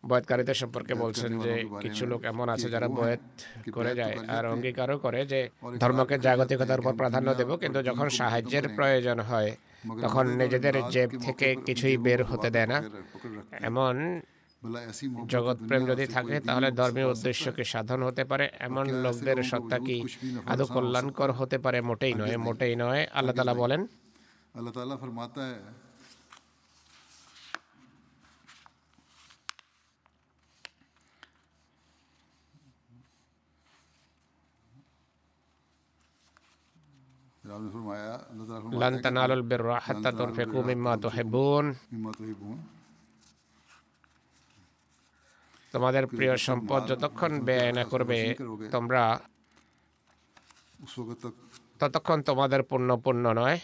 বয়েতকারীদের 0.09 0.55
সম্পর্কে 0.55 0.95
বলছেন 0.95 1.41
যে 1.41 1.65
কিছু 1.81 2.07
লোক 2.07 2.25
এমন 2.25 2.49
আছে 2.49 2.71
যারা 2.71 2.89
বয়েত 2.89 3.21
করে 3.73 3.95
যায় 3.95 4.19
আর 4.29 4.47
অঙ্গীকারও 4.47 4.99
করে 4.99 5.27
যে 5.27 5.49
ধর্মকে 5.79 6.19
জাগতিকতার 6.19 6.81
উপর 6.81 6.93
প্রাধান্য 6.93 7.35
দেব 7.35 7.57
কিন্তু 7.57 7.83
যখন 7.83 8.09
সাহায্যের 8.09 8.69
প্রয়োজন 8.69 9.21
হয় 9.21 9.57
তখন 10.03 10.27
নিজেদের 10.27 10.89
জেব 10.91 11.11
থেকে 11.23 11.57
কিছুই 11.67 11.97
বের 11.97 12.25
হতে 12.25 12.51
দেয় 12.51 12.67
না। 12.67 12.83
এমন 13.61 14.21
জগৎ 15.35 15.59
প্রেম 15.69 15.83
যদি 15.91 16.05
থাকে 16.17 16.37
তাহলে 16.49 16.69
ধর্মীয় 16.81 17.09
উদ্দেশ্যকে 17.15 17.63
সাধন 17.73 18.01
হতে 18.09 18.23
পারে। 18.31 18.47
এমন 18.67 18.85
লোকদের 19.05 19.39
সত্তা 19.51 19.77
কি 19.87 19.97
আদৌ 20.53 20.65
কল্যাণকর 20.75 21.31
হতে 21.39 21.57
পারে? 21.65 21.79
মোটেই 21.89 22.13
নয় 22.21 22.37
মোটেই 22.47 22.75
নয়। 22.83 23.03
আল্লাহ 23.19 23.35
তালা 23.39 23.55
বলেন। 23.63 23.81
আল্লাহ 24.57 24.73
তালা 24.77 24.97
ফরমাতা 25.03 25.47
لن 38.83 38.95
تنالوا 39.05 39.37
البر 39.41 39.67
حتى 39.87 40.11
تنفقوا 40.21 40.63
মিম্মা 40.69 40.93
تحبون 41.05 41.65
তোমাদের 45.75 46.05
প্রিয় 46.17 46.35
সম্পদ 46.49 46.81
যতক্ষণ 46.91 47.33
ব্যয় 47.47 47.73
না 47.79 47.85
করবে 47.93 48.19
তোমরা 48.75 49.03
ততক্ষণ 51.81 52.19
তোমাদের 52.29 52.61
পূর্ণ 52.71 52.89
পূর্ণ 53.05 53.25
নয়। 53.41 53.59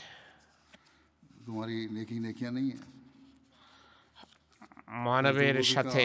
মানবের 5.06 5.56
সাথে 5.74 6.02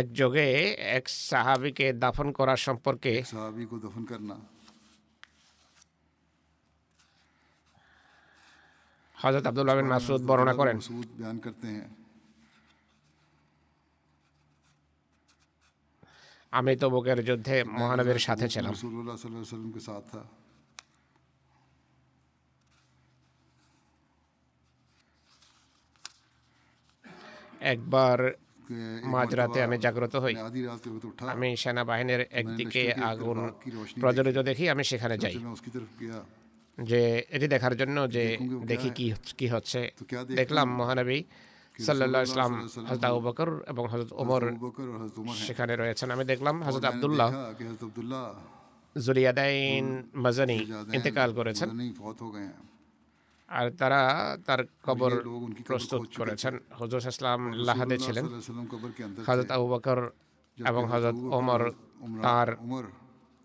একযোগে 0.00 0.48
এক 0.98 1.04
সাহাবিকে 1.28 1.86
দাফন 2.02 2.28
করা 2.38 2.54
সম্পর্কে 2.66 3.12
হজরত 9.16 9.44
আব্দুল্লাহ 9.50 9.74
বিন 9.78 9.88
মাসুদ 9.94 10.20
বর্ণনা 10.28 10.54
করেন। 10.60 10.76
আমি 16.52 16.72
তো 16.76 16.86
বুকের 16.90 17.18
যুদ্ধে 17.24 17.56
মহানবীর 17.72 18.18
সাথে 18.18 18.46
ছিলাম 18.48 18.74
একবার 27.64 28.18
মাঝরাতে 29.04 29.58
আমি 29.62 29.76
জাগ্রত 29.78 30.14
হই 30.16 30.34
আমি 31.28 31.48
সেনাবাহিনীর 31.56 32.22
একদিকে 32.32 32.82
আগুন 33.02 33.38
প্রজ্বলিত 34.00 34.38
দেখি 34.40 34.64
আমি 34.68 34.84
সেখানে 34.84 35.16
যাই 35.18 35.36
যে 36.78 37.00
এটি 37.30 37.46
দেখার 37.48 37.74
জন্য 37.76 37.96
যে 38.08 38.24
দেখি 38.64 38.88
কি 38.90 39.06
কি 39.38 39.46
হচ্ছে 39.48 39.80
দেখলাম 40.30 40.66
মহানবী 40.76 41.18
সাল্লাল্লাহু 41.79 42.23
রাসূলুল্লাহ 42.23 42.23
ইসলাম 42.27 42.51
সাল্লাল্লাহু 42.53 42.81
আলাইহি 42.81 42.91
হযরত 42.91 43.03
আবু 43.09 43.19
বকর 43.27 43.49
এবং 43.71 43.83
হযরত 43.91 44.09
ওমর 44.21 44.41
अबू 44.45 44.59
बकर 44.65 44.85
और 44.87 44.97
हजरत 44.97 45.17
उमर 45.21 45.33
हैं 45.33 45.45
সেখানে 45.47 45.73
রয়েছেন 45.81 46.07
আমি 46.15 46.23
দেখলাম 46.31 46.55
और 46.57 46.65
হযরত 46.67 46.83
मैंने 46.83 46.91
আব্দুল্লাহ 46.91 47.27
देखा 47.29 47.43
कि 47.57 47.63
हजरत 47.65 47.83
अब्दुल्लाह 47.87 48.25
জুলিয়াদাইন 48.95 49.85
মাজানি 50.23 50.57
जादैन 50.63 50.93
ইন্তেকাল 50.97 51.29
করেছেন 51.39 51.67
मदनी 51.69 51.87
फौत 51.99 52.17
हो 52.23 52.29
गए 52.35 52.45
हैं 52.49 52.63
আর 53.49 53.65
তারা 53.79 54.01
তার 54.47 54.61
কবর 54.87 55.11
ये 55.13 55.23
लोग 55.27 55.41
उनकी 55.47 55.61
कब्र 55.61 55.69
প্রস্তুত 55.69 55.99
खोद 55.99 56.07
चुके 56.07 56.19
করেছেন 56.21 56.53
হুজুর 56.79 57.01
ইসলাম 57.11 57.39
লাহাদে 57.67 57.95
रसूलुल्लाह 57.95 58.05
ছিলেন 58.07 58.25
सल्लल्लाहु 58.25 58.31
अलैहि 58.31 58.45
वसल्लम 58.45 58.65
कब्र 58.73 58.89
के 58.97 59.01
अंदर 59.07 59.21
হযরত 59.29 59.47
थे। 59.47 59.53
আবু 59.55 59.65
বকর 59.73 59.99
जबकि 60.57 60.69
এবং 60.69 60.83
हजरत 60.85 61.15
হযরত 61.15 61.15
अबू 61.15 61.25
बकर 61.25 61.37
ওমর 61.37 61.59
और 61.59 61.71
उमरा- 62.05 62.23
তার 62.27 62.49
उमर 62.65 62.85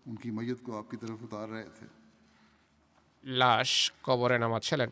उनकी 0.09 0.29
मैयत 0.37 0.59
को 0.65 0.71
आपकी 0.79 0.97
तरफ 1.03 1.19
उतार 1.27 1.47
रहे 1.55 1.67
थे 1.77 1.85
লাশ 3.26 3.90
কবরে 4.02 4.38
নামাচ্ছিলেন 4.38 4.90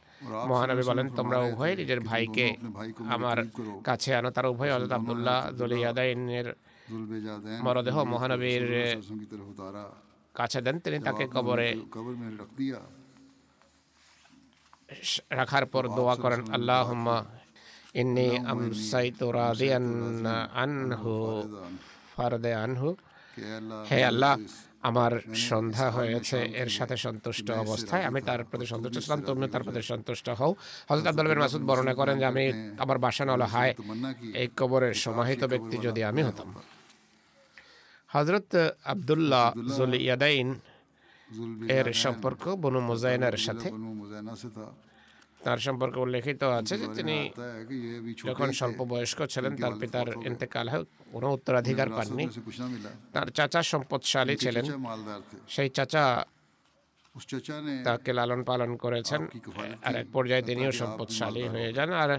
মহানবী 0.49 0.83
বলেন 0.83 1.07
তোমরা 1.17 1.39
উভয় 1.41 1.77
নিজের 1.77 2.01
ভাইকে 2.01 2.47
আমার 3.09 3.39
কাছে 3.85 4.15
আনো। 4.15 4.31
তার 4.31 4.47
উভয় 4.47 4.73
হজরত 4.75 4.93
আবদুল্লাহ 4.93 5.51
দলিয়াদাইনের 5.51 6.47
মরদেহ 7.63 8.05
মহানবীর 8.05 8.65
কাছে 10.35 10.59
দেন 10.63 10.79
তিনি 10.79 10.99
তাকে 10.99 11.25
কবরে 11.33 11.69
রাখার 15.31 15.67
পর 15.67 15.89
দোয়া 15.89 16.15
করেন 16.17 16.41
আল্লাহ 16.53 16.89
ইন্নি 17.95 18.39
আমসাইতু 18.47 19.33
রাদিয়ান 19.33 19.87
আনহু 20.55 21.13
ফারদে 22.17 22.55
আনহু 22.55 22.97
হে 23.91 23.99
আল্লাহ 24.11 24.33
আমার 24.89 25.13
সন্ধ্যা 25.49 25.87
হয়েছে 25.97 26.39
এর 26.63 26.71
সাথে 26.79 26.97
সন্তুষ্ট 27.07 27.47
অবস্থায়। 27.65 28.05
আমি 28.09 28.21
তার 28.29 28.41
প্রতি 28.51 28.67
সন্তুষ্ট 28.73 28.97
ছিলাম 29.05 29.21
তুমিও 29.29 29.49
তার 29.55 29.63
প্রতি 29.67 29.83
সন্তুষ্ট 29.93 30.27
হও। 30.39 30.53
হজরত 30.89 31.07
আব্দুল 31.11 31.27
বিন 31.31 31.41
মাসুদ 31.45 31.63
বর্ণনা 31.69 31.95
করেন 32.01 32.17
যে 32.21 32.27
আমি 32.33 32.45
আমার 32.83 32.99
বাসা 33.05 33.25
নল 33.29 33.43
হায় 33.55 33.73
এই 34.41 34.49
কবরের 34.59 34.95
সমাহিত 35.05 35.43
ব্যক্তি 35.53 35.77
যদি 35.87 36.01
আমি 36.11 36.23
হতাম। 36.29 36.49
হজরত 38.15 38.51
আবদুল্লাহ 38.93 39.47
জুল 39.77 39.95
ইয়াদাইন 40.07 40.49
এর 41.79 41.87
সম্পর্ক 42.05 42.43
বনু 42.63 42.81
মুজাইনার 42.89 43.37
সাথে। 43.47 43.69
তার 45.45 45.59
সম্পর্কে 45.59 45.99
উল্লেখিত 46.01 46.43
আছে 46.43 46.79
যে 46.79 46.87
তিনি 46.95 47.17
যখন 48.29 48.53
স্বল্প 48.53 48.79
বয়স্ক 48.85 49.19
ছিলেন 49.27 49.57
তার 49.57 49.73
পিতার 49.81 50.07
ইন্তেকাল 50.27 50.69
হয় 50.69 50.85
কোনো 51.13 51.27
উত্তরাধিকার 51.33 51.89
পাননি। 51.97 52.25
তার 53.13 53.27
চাচা 53.27 53.63
সম্পদশালী 53.63 54.37
ছিলেন। 54.37 54.65
সেই 55.49 55.69
চাচা 55.69 56.05
তাকে 57.85 58.13
লালন 58.13 58.45
পালন 58.45 58.77
করেছেন। 58.77 59.21
আর 59.85 59.97
এক 59.97 60.07
পর্যায়ে 60.13 60.43
তিনিও 60.43 60.73
সম্পদশালী 60.73 61.43
হয়ে 61.49 61.73
যান। 61.73 61.91
আর 61.93 62.11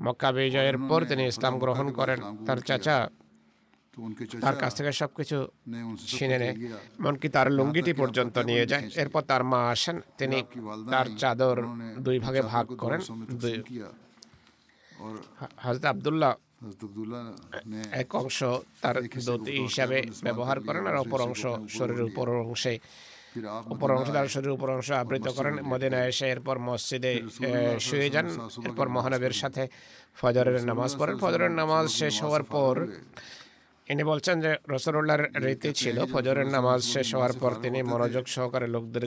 মক্কা 0.00 0.32
বিজয়ের 0.32 0.76
পর 0.88 1.00
তিনি 1.08 1.22
ইসলাম 1.26 1.54
গ্রহণ 1.58 1.86
করেন। 1.92 2.18
তার 2.46 2.58
চাচা 2.68 2.96
তার 4.44 4.56
কাছ 4.62 4.72
থেকে 4.78 4.92
সবকিছু 5.00 5.36
ছিনে 6.18 6.36
নেয়। 6.42 6.54
এমনকি 7.00 7.28
তার 7.36 7.48
লুঙ্গিটি 7.58 7.92
পর্যন্ত 8.00 8.36
নিয়ে 8.50 8.64
যায়। 8.70 8.84
এরপর 9.02 9.22
তার 9.30 9.42
মা 9.52 9.60
আসেন 9.74 9.96
তিনি 10.18 10.38
তার 10.92 11.06
চাদর 11.20 11.56
দুই 12.06 12.16
ভাগে 12.24 12.42
ভাগ 12.52 12.66
করেন। 12.82 13.00
হাজরত 15.64 15.84
আবদুল্লাহ 15.92 16.32
এক 18.02 18.08
অংশ 18.22 18.38
তার 18.82 18.96
দতি 19.28 19.54
হিসাবে 19.66 19.98
ব্যবহার 20.26 20.58
করেন 20.66 20.82
আর 20.90 20.96
অপর 21.02 21.20
অংশ 21.28 21.42
শরীরের 21.76 22.06
উপর 22.10 22.26
অংশে 22.48 22.74
উপর 23.74 23.88
অংশ 23.96 24.08
তার 24.16 24.28
শরীরের 24.34 24.56
উপর 24.58 24.68
অংশ 24.76 24.88
আবৃত 25.02 25.26
করেন 25.38 25.54
মদিনা 25.72 25.98
এসে 26.10 26.26
এরপর 26.34 26.56
মসজিদে 26.68 27.12
শুয়ে 27.86 28.08
যান। 28.14 28.26
এরপর 28.66 28.86
মহানবের 28.96 29.34
সাথে 29.40 29.62
ফজরের 30.20 30.58
নামাজ 30.70 30.90
পড়েন 30.98 31.16
ফজরের 31.22 31.52
নামাজ 31.60 31.84
শেষ 32.00 32.14
হওয়ার 32.24 32.44
পর 32.54 32.74
ইনি 33.88 34.04
বলছেন 34.04 34.40
যে 34.40 34.56
রসরুল্লাহর 34.68 35.24
রীতি 35.44 35.72
ছিল 35.72 36.06
ফজরের 36.06 36.46
নামাজ 36.46 36.80
শেষ 36.82 37.14
হওয়ার 37.14 37.32
পর 37.32 37.52
তিনি 37.62 37.82
মনোযোগ 37.82 38.24
সহকারে 38.26 38.66
লোকদের 38.66 39.04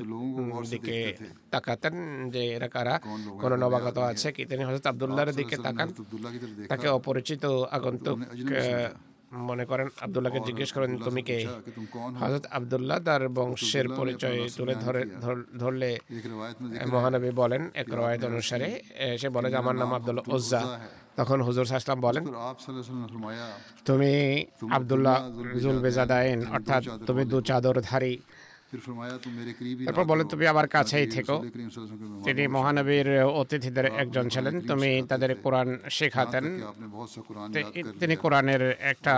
দিকে 0.69 0.97
তাকাতেন 1.51 1.95
যে 2.29 2.41
এরা 2.47 2.67
কারা? 2.67 2.99
কোনো 3.41 3.55
নবাগত 3.55 3.97
আছে 3.97 4.31
কি? 4.31 4.45
তিনি 4.45 4.63
হজরত 4.63 4.85
আবদুল্লাহর 4.87 5.31
দিকে 5.31 5.55
তাকান। 5.57 5.89
তাকে 6.69 6.87
অপরিচিত 6.87 7.45
আগন্তুক 7.45 8.17
মনে 9.49 9.65
করেন 9.71 9.87
আবদুল্লাহকে 10.05 10.39
জিজ্ঞেস 10.47 10.69
করেন 10.75 10.91
তুমি 11.05 11.21
কে? 11.29 11.37
হজরত 12.21 12.45
আবদুল্লাহ 12.57 12.97
তার 13.07 13.23
বংশের 13.37 13.87
পরিচয় 13.99 14.39
তুলে 14.57 14.73
ধরে 14.85 15.01
ধরলে 15.61 15.89
মহানবী 16.93 17.29
বলেন 17.41 17.61
এক 17.81 17.87
রয়েত 17.99 18.23
অনুসারে 18.31 18.67
সে 19.21 19.27
বলে 19.35 19.47
যে 19.51 19.57
আমার 19.63 19.75
নাম 19.81 19.89
আবদুল্লাহ 19.97 20.25
ওজ্জা। 20.35 20.61
তখন 21.19 21.37
হুজুর 21.47 21.65
সাহসালাম 21.71 21.99
বলেন 22.07 22.23
তুমি 23.87 24.11
আবদুল্লাহ 24.77 25.17
জুল 25.63 25.77
বেজাদায়েন 25.85 26.39
অর্থাৎ 26.55 26.83
তুমি 27.07 27.21
দু 27.31 27.37
চাদর 27.49 27.75
ধারী। 27.89 28.13
এরপর 29.89 30.03
বলে 30.11 30.23
তুমি 30.23 30.45
আমার 30.47 30.67
কাছেই 30.67 31.07
থেকো। 31.07 31.35
তিনি 32.27 32.43
মহানবীর 32.47 33.09
অতিথিদের 33.41 33.85
একজন 33.85 34.25
ছিলেন 34.29 34.55
তুমি 34.67 34.89
তাদের 35.09 35.31
কোরআন 35.43 35.69
শেখাতেন। 35.89 36.45
তিনি 37.99 38.15
কোরআনের 38.15 38.63
একটা 38.91 39.13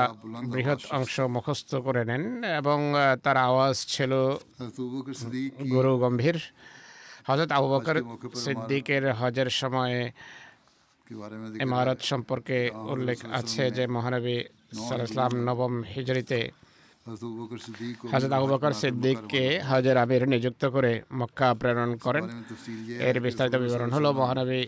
বৃহৎ 0.53 0.81
অংশ 0.97 1.15
মুখস্থ 1.35 1.71
করে 1.75 2.05
নেন 2.05 2.23
এবং 2.43 2.79
তার 3.23 3.37
আওয়াজ 3.37 3.75
ছিল 3.93 4.11
গুরু 5.73 5.91
গম্ভীর। 5.97 6.37
হজরত 7.27 7.51
আবু 7.57 7.67
বকর 7.73 7.97
সিদ্দিকের 8.43 9.03
হজের 9.19 9.49
সময়ে 9.61 9.99
ইমারত 11.65 11.99
সম্পর্কে 12.11 12.57
উল্লেখ 12.93 13.19
আছে 13.39 13.63
যে 13.77 13.83
মহানবী 13.95 14.37
সাল্লাম 14.87 15.33
নবম 15.47 15.73
হিজরিতে 15.95 16.39
হাজরত 18.11 18.31
আবু 18.31 18.47
বকর 18.47 18.73
সিদ্দিককে 18.73 19.43
হজের 19.69 19.97
আমির 19.97 20.23
নিযুক্ত 20.27 20.63
করে 20.65 20.91
মক্কা 21.13 21.47
প্রেরণ 21.53 21.91
করেন। 21.95 22.25
এর 22.99 23.17
বিস্তারিত 23.21 23.55
বিবরণ 23.55 23.89
হলো 23.91 24.09
মহানবী 24.13 24.61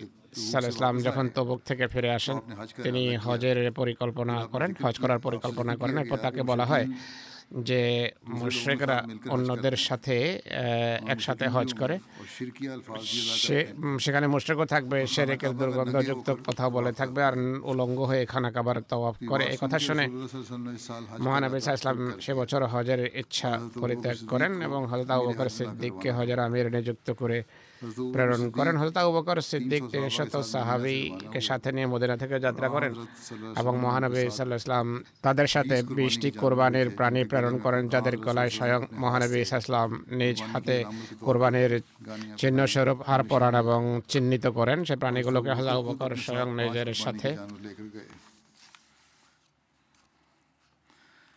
সাল 0.52 0.96
যখন 1.02 1.26
তবুক 1.36 1.60
থেকে 1.66 1.86
ফিরে 1.88 2.10
আসেন 2.14 2.38
তিনি 2.84 3.04
হজের 3.18 3.58
পরিকল্পনা 3.72 4.36
করেন 4.46 4.72
হজ 4.84 4.96
করার 5.00 5.20
পরিকল্পনা 5.20 5.74
করেন 5.76 5.96
এরপর 5.98 6.18
তাকে 6.18 6.42
বলা 6.44 6.66
হয় 6.66 6.86
যে 7.52 8.12
মুশ্রেকরা 8.28 9.08
অন্যদের 9.30 9.76
সাথে 9.78 10.16
একসাথে 11.08 11.48
হজ 11.48 11.74
করে। 11.74 12.00
সে 13.46 13.68
সেখানে 14.00 14.28
মুশ্রেকও 14.28 14.66
থাকবে 14.66 15.08
সেরেকের 15.08 15.54
দুর্গন্ধযুক্ত 15.58 16.30
কথা 16.48 16.70
বলে 16.70 16.92
থাকবে 16.92 17.24
আর 17.24 17.36
উলঙ্গ 17.64 18.00
হয়ে 18.00 18.26
খানা 18.26 18.52
খাবার 18.52 18.82
তওয়াফ 18.82 19.16
করে। 19.28 19.46
এই 19.46 19.58
কথা 19.62 19.80
শুনে 19.80 20.06
মহানবী 21.20 21.58
ইসলাম 21.58 22.20
সে 22.22 22.34
বছর 22.34 22.62
হজের 22.64 23.16
ইচ্ছা 23.16 23.60
পরিত্যাগ 23.82 24.18
করেন 24.28 24.62
এবং 24.62 24.88
হজরত 24.88 25.10
আবু 25.12 25.24
বকর 25.28 25.50
সিদ্দিককে 25.50 26.12
হজের 26.12 26.40
আমির 26.40 26.72
নিযুক্ত 26.72 27.12
করে 27.12 27.44
প্রেরণ 28.14 28.42
করেন 28.58 28.76
হজরত 28.80 28.98
আবু 29.02 29.12
বকর 29.18 29.38
সিদ্দিক 29.42 29.84
শত 30.18 30.34
সাহাবিকে 30.54 31.40
সাথে 31.42 31.70
নিয়ে 31.72 31.88
মদিনা 31.88 32.16
থেকে 32.22 32.36
যাত্রা 32.40 32.68
করেন 32.68 32.92
এবং 33.60 33.74
মহানবী 33.86 34.22
সাল্লাল্লাহু 34.28 34.58
আলাইহি 34.58 34.68
সাল্লাম 34.68 34.88
তাদের 35.22 35.48
সাথে 35.48 35.76
বিশটি 35.98 36.30
কুরবানির 36.32 36.90
প্রাণী 36.90 37.22
প্রেরণ 37.24 37.56
করেন 37.58 37.84
যাদের 37.94 38.16
গলায় 38.18 38.52
স্বয়ং 38.58 38.82
মহানবী 39.02 39.38
ইসলাম 39.42 39.90
নিজ 40.20 40.38
হাতে 40.52 40.78
কুরবানির 41.26 41.72
চিহ্ন 42.40 42.60
স্বরূপ 42.66 43.00
হার 43.08 43.22
পরান 43.24 43.56
এবং 43.56 43.82
চিহ্নিত 44.08 44.46
করেন 44.50 44.78
সেই 44.84 44.98
প্রাণীগুলোকে 45.02 45.52
হজরত 45.58 45.70
আবু 45.74 45.84
বকর 45.90 46.12
স্বয়ং 46.26 46.48
নিজের 46.60 46.90
সাথে 46.96 47.30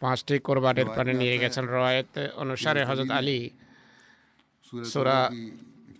পাঁচটি 0.02 0.34
কোরবানির 0.38 0.88
প্রাণী 0.94 1.14
নিয়ে 1.14 1.36
গেছেন 1.38 1.64
রয়েত 1.68 2.14
অনুসারে 2.42 2.80
হজরত 2.84 3.10
আলী 3.10 3.40
সুরা 4.84 5.18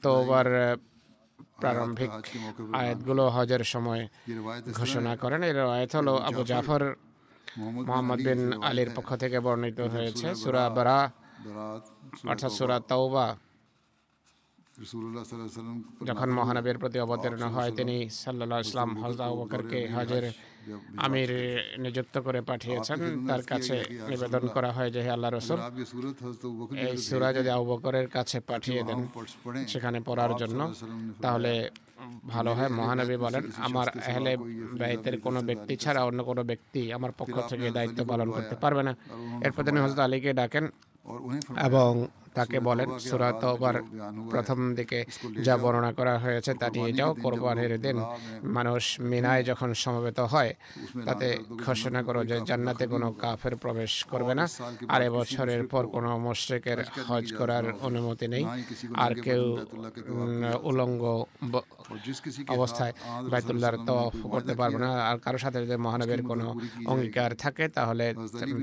তোবার 0.03 0.47
প্রারম্ভিক 1.61 2.11
আয়াতগুলো 2.75 3.25
হজের 3.29 3.63
সময় 3.65 4.03
ঘোষণা 4.73 5.13
করেন। 5.17 5.41
এর 5.43 5.59
আয়াত 5.67 5.93
হলো 5.97 6.15
আবু 6.19 6.43
জাফর 6.45 6.83
মোহাম্মদ 7.87 8.19
বিন 8.27 8.41
আলীর 8.63 8.91
পক্ষ 8.95 9.11
থেকে 9.17 9.39
বর্ণিত 9.41 9.79
হয়েছে 9.95 10.27
সুরা 10.35 10.65
বারা 10.71 10.99
অর্থাৎ 12.29 12.53
সুরা 12.53 12.77
তৌবা 12.89 13.27
যখন 16.07 16.29
মহানবীর 16.31 16.79
প্রতি 16.79 16.99
অবতীর্ণ 17.01 17.43
হয় 17.55 17.71
তিনি 17.73 17.97
সাল্লাহ 18.23 18.59
ইসলাম 18.61 18.91
হজরত 19.03 19.21
আবু 19.21 19.37
বকরকে 19.37 19.81
হজের 19.89 20.25
আমির 21.05 21.31
নিযুক্ত 21.85 22.15
করে 22.27 22.41
পাঠিয়েছেন 22.51 22.99
তার 23.29 23.43
কাছে 23.51 23.77
নিবেদন 24.11 24.45
করা 24.55 24.71
হয় 24.77 24.91
যে 24.95 25.01
হে 25.05 25.11
আল্লাহ 25.17 25.31
রসুল 25.31 25.59
এই 26.87 26.95
সুরা 27.07 27.29
যদি 27.39 27.51
আবকরের 27.59 28.07
কাছে 28.17 28.39
পাঠিয়ে 28.51 28.81
দেন 28.89 29.01
সেখানে 29.73 29.99
পড়ার 30.09 30.33
জন্য 30.43 30.61
তাহলে 31.25 31.53
ভালো 32.35 32.51
হয়। 32.57 32.71
মহানবী 32.79 33.17
বলেন 33.25 33.45
আমার 33.67 33.87
এহলে 34.11 34.33
ব্যয়ের 34.79 35.17
কোনো 35.27 35.41
ব্যক্তি 35.49 35.75
ছাড়া 35.83 36.01
অন্য 36.09 36.21
কোনো 36.31 36.43
ব্যক্তি 36.51 36.81
আমার 36.97 37.13
পক্ষ 37.21 37.37
থেকে 37.51 37.67
দায়িত্ব 37.77 38.01
পালন 38.11 38.29
করতে 38.37 38.55
পারবে 38.63 38.83
না। 38.89 38.93
এরপর 39.47 39.63
তিনি 39.67 39.79
হজরত 39.85 40.01
আলীকে 40.07 40.31
ডাকেন 40.41 40.65
এবং 41.69 41.91
তাকে 42.35 42.61
বলেন 42.61 42.99
সুরা 42.99 43.33
তওবার 43.33 43.75
প্রথম 44.31 44.75
দিকে 44.75 45.05
যা 45.43 45.57
বর্ণনা 45.57 45.93
করা 45.93 46.19
হয়েছে 46.19 46.55
তা 46.55 46.67
নিয়ে 46.71 46.93
যাও 46.93 47.15
কোরবানির 47.15 47.81
দিন 47.81 47.97
মানুষ 48.43 49.01
মিনায় 49.01 49.43
যখন 49.45 49.75
সমবেত 49.75 50.21
হয় 50.21 50.55
তাতে 51.05 51.39
ঘোষণা 51.67 52.03
করো 52.03 52.25
যে 52.25 52.41
জান্নাতে 52.47 52.87
কোনো 52.87 53.13
কাফের 53.13 53.57
প্রবেশ 53.57 54.05
করবে 54.05 54.35
না। 54.35 54.49
আর 54.89 55.03
এবছরের 55.03 55.67
পর 55.67 55.87
কোনো 55.87 56.19
মুশ্রিকের 56.19 56.79
হজ 57.09 57.27
করার 57.33 57.65
অনুমতি 57.81 58.29
নেই। 58.29 58.45
আর 58.95 59.13
কেউ 59.15 59.43
উলঙ্গ 60.63 61.25
অবস্থায় 62.57 62.93
বাইতুল্লাহর 63.33 63.77
তওয়াফ 63.89 64.15
করতে 64.33 64.53
পারবে 64.61 64.79
না। 64.85 64.91
আর 65.09 65.17
কারোর 65.25 65.43
সাথে 65.45 65.59
যদি 65.65 65.77
মহানবীর 65.87 66.23
কোনো 66.31 66.47
অঙ্গীকার 66.93 67.31
থাকে 67.45 67.65
তাহলে 67.77 68.07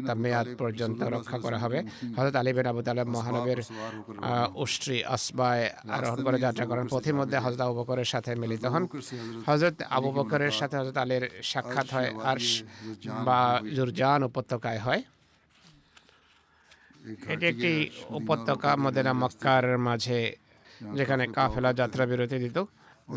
তা 0.07 0.13
মেয়াদ 0.23 0.47
পর্যন্ত 0.61 0.99
রক্ষা 1.15 1.37
করা 1.45 1.57
হবে। 1.63 1.79
হযরত 2.17 2.35
আলী 2.41 2.51
বিন 2.57 2.67
আবু 2.71 2.81
তালেব 2.87 3.07
মহানবীর 3.17 3.59
উষ্ট্রি 4.63 4.97
আসবায় 5.15 5.65
আরোহণ 5.97 6.19
করে 6.25 6.37
যাত্রা 6.45 6.65
করেন। 6.71 6.85
পথির 6.93 7.15
মধ্যে 7.19 7.37
হযরত 7.43 7.61
আবু 7.65 7.73
বকরের 7.79 8.09
সাথে 8.13 8.31
মিলিত 8.41 8.63
হন। 8.73 8.83
হযরত 9.49 9.75
আবু 9.97 10.09
বকরের 10.17 10.53
সাথে 10.59 10.75
হযরত 10.79 10.97
আলীর 11.03 11.23
সাক্ষাৎ 11.51 11.87
হয় 11.95 12.09
আরশ 12.31 12.49
বা 13.27 13.39
জুরজান 13.75 14.19
উপত্যকায় 14.29 14.81
হয়। 14.85 15.01
এটি 17.33 17.45
একটি 17.51 17.71
উপত্যকা 18.19 18.69
মদিনা 18.83 19.13
মক্কার 19.21 19.65
মাঝে 19.87 20.19
যেখানে 20.97 21.23
কাফেলা 21.37 21.71
যাত্রা 21.79 22.03
বিরতি 22.09 22.37
দিত 22.43 22.57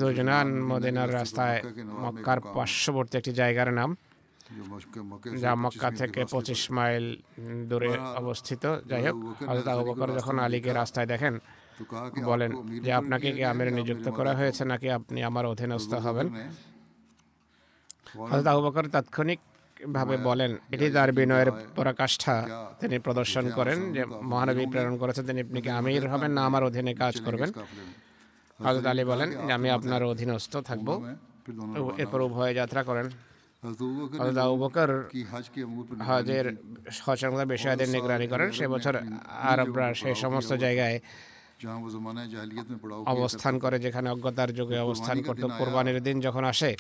দুজনান 0.00 0.48
মদিনার 0.70 1.10
রাস্তায় 1.18 1.58
মক্কার 2.04 2.38
পার্শ্ববর্তী 2.56 3.14
একটি 3.20 3.32
জায়গার 3.40 3.70
নাম, 3.78 3.90
যা 5.42 5.52
মক্কা 5.64 5.88
থেকে 6.00 6.20
পঁচিশ 6.32 6.62
মাইল 6.76 7.06
দূরে 7.70 7.92
অবস্থিত। 8.20 8.64
যাই 8.90 9.02
হোক 9.06 9.16
হজরত 9.48 10.10
যখন 10.18 10.36
আলীকে 10.46 10.70
রাস্তায় 10.80 11.08
দেখেন, 11.12 11.34
বলেন 12.30 12.50
যে, 12.84 12.90
আপনাকে 13.00 13.28
কি 13.36 13.42
আমির 13.52 13.68
নিযুক্ত 13.78 14.06
করা 14.18 14.32
হয়েছে 14.38 14.62
নাকি 14.72 14.88
আপনি 14.98 15.18
আমার 15.28 15.44
অধীনস্থ 15.52 15.92
হবেন? 16.06 16.26
হজরত 18.30 18.46
আবু 18.52 18.60
তাৎক্ষণিক 18.94 19.40
ভাবে 19.96 20.16
বলেন, 20.28 20.50
এটি 20.74 20.86
তার 20.96 21.10
বিনয়ের 21.18 21.50
পরাকাষ্ঠা। 21.76 22.34
তিনি 22.80 22.96
প্রদর্শন 23.06 23.44
করেন 23.58 23.78
যে, 23.96 24.02
মহানবী 24.30 24.64
প্রেরণ 24.72 24.94
করেছেন। 25.02 25.24
তিনি 25.30 25.40
আপনি 25.46 25.58
কি 25.64 25.70
আমির 25.80 26.04
হবেন 26.12 26.30
না 26.36 26.42
আমার 26.48 26.62
অধীনে 26.68 26.92
কাজ 27.02 27.14
করবেন? 27.26 27.50
হজরত 28.66 28.86
আলী 28.92 29.04
বলেন 29.12 29.28
যে 29.46 29.52
আমি 29.58 29.68
আপনার 29.78 30.02
অধীনস্থ 30.12 30.52
থাকব। 30.68 30.88
এরপর 32.02 32.20
উভয় 32.28 32.52
যাত্রা 32.60 32.82
করেন। 32.88 33.06
হজরত 34.20 34.38
আবু 34.44 34.56
বকর 34.64 34.90
হজের 36.08 36.46
সচেতনতা 36.98 37.44
নিগরানি 37.94 38.26
করেন। 38.32 38.48
সে 38.58 38.66
বছর 38.74 38.94
আরবরা 39.52 39.88
সে 40.00 40.10
সমস্ত 40.24 40.50
জায়গায় 40.64 40.96
অবস্থান 43.14 43.54
করে 43.64 43.76
যেখানে 43.84 44.08
অজ্ঞতার 44.14 44.50
যুগে 44.58 44.76
অবস্থান 44.86 45.16
করত। 45.26 45.44
কোরবানির 45.58 45.98
দিন 46.06 46.16
যখন 46.26 46.44
আসে 46.52 46.70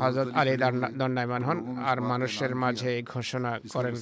হজরত 0.00 0.28
আলী 0.40 0.52
দণ্ডায়মান 1.00 1.42
হন 1.48 1.58
আর 1.90 1.98
মানুষের 2.12 2.52
মাঝে 2.62 2.92
ঘোষণা 3.14 3.52
করেন। 3.74 3.94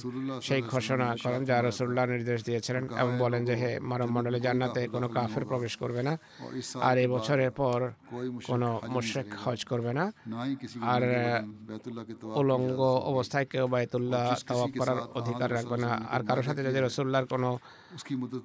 সেই 0.47 0.61
ঘোষণা 0.73 1.07
করেন 1.23 1.41
যা 1.49 1.55
রসুল্লাহ 1.67 2.03
নির্দেশ 2.13 2.39
দিয়েছিলেন 2.47 2.83
এবং 3.01 3.13
বলেন 3.23 3.41
যে 3.49 3.55
হে 3.61 3.71
মানব 3.91 4.09
মণ্ডলে 4.15 4.39
জান্নাতে 4.45 4.81
কোনো 4.95 5.07
কাফের 5.15 5.43
প্রবেশ 5.49 5.73
করবে 5.81 6.01
না 6.07 6.13
আর 6.87 6.95
এই 7.03 7.07
বছরের 7.15 7.51
পর 7.59 7.79
কোনো 8.49 8.69
মোশেক 8.95 9.27
হজ 9.43 9.59
করবে 9.71 9.91
না। 9.99 10.05
আর 10.93 11.01
উলঙ্গ 12.41 12.79
অবস্থায় 13.11 13.45
কেউ 13.51 13.65
বায়তুল্লাহ 13.73 14.25
তওয়াব 14.49 14.71
করার 14.79 14.99
অধিকার 15.19 15.49
রাখবে 15.57 15.77
না। 15.85 15.89
আর 16.13 16.21
কারোর 16.27 16.45
সাথে 16.47 16.61
যদি 16.67 16.79
রসুল্লাহর 16.79 17.27
কোনো 17.33 17.49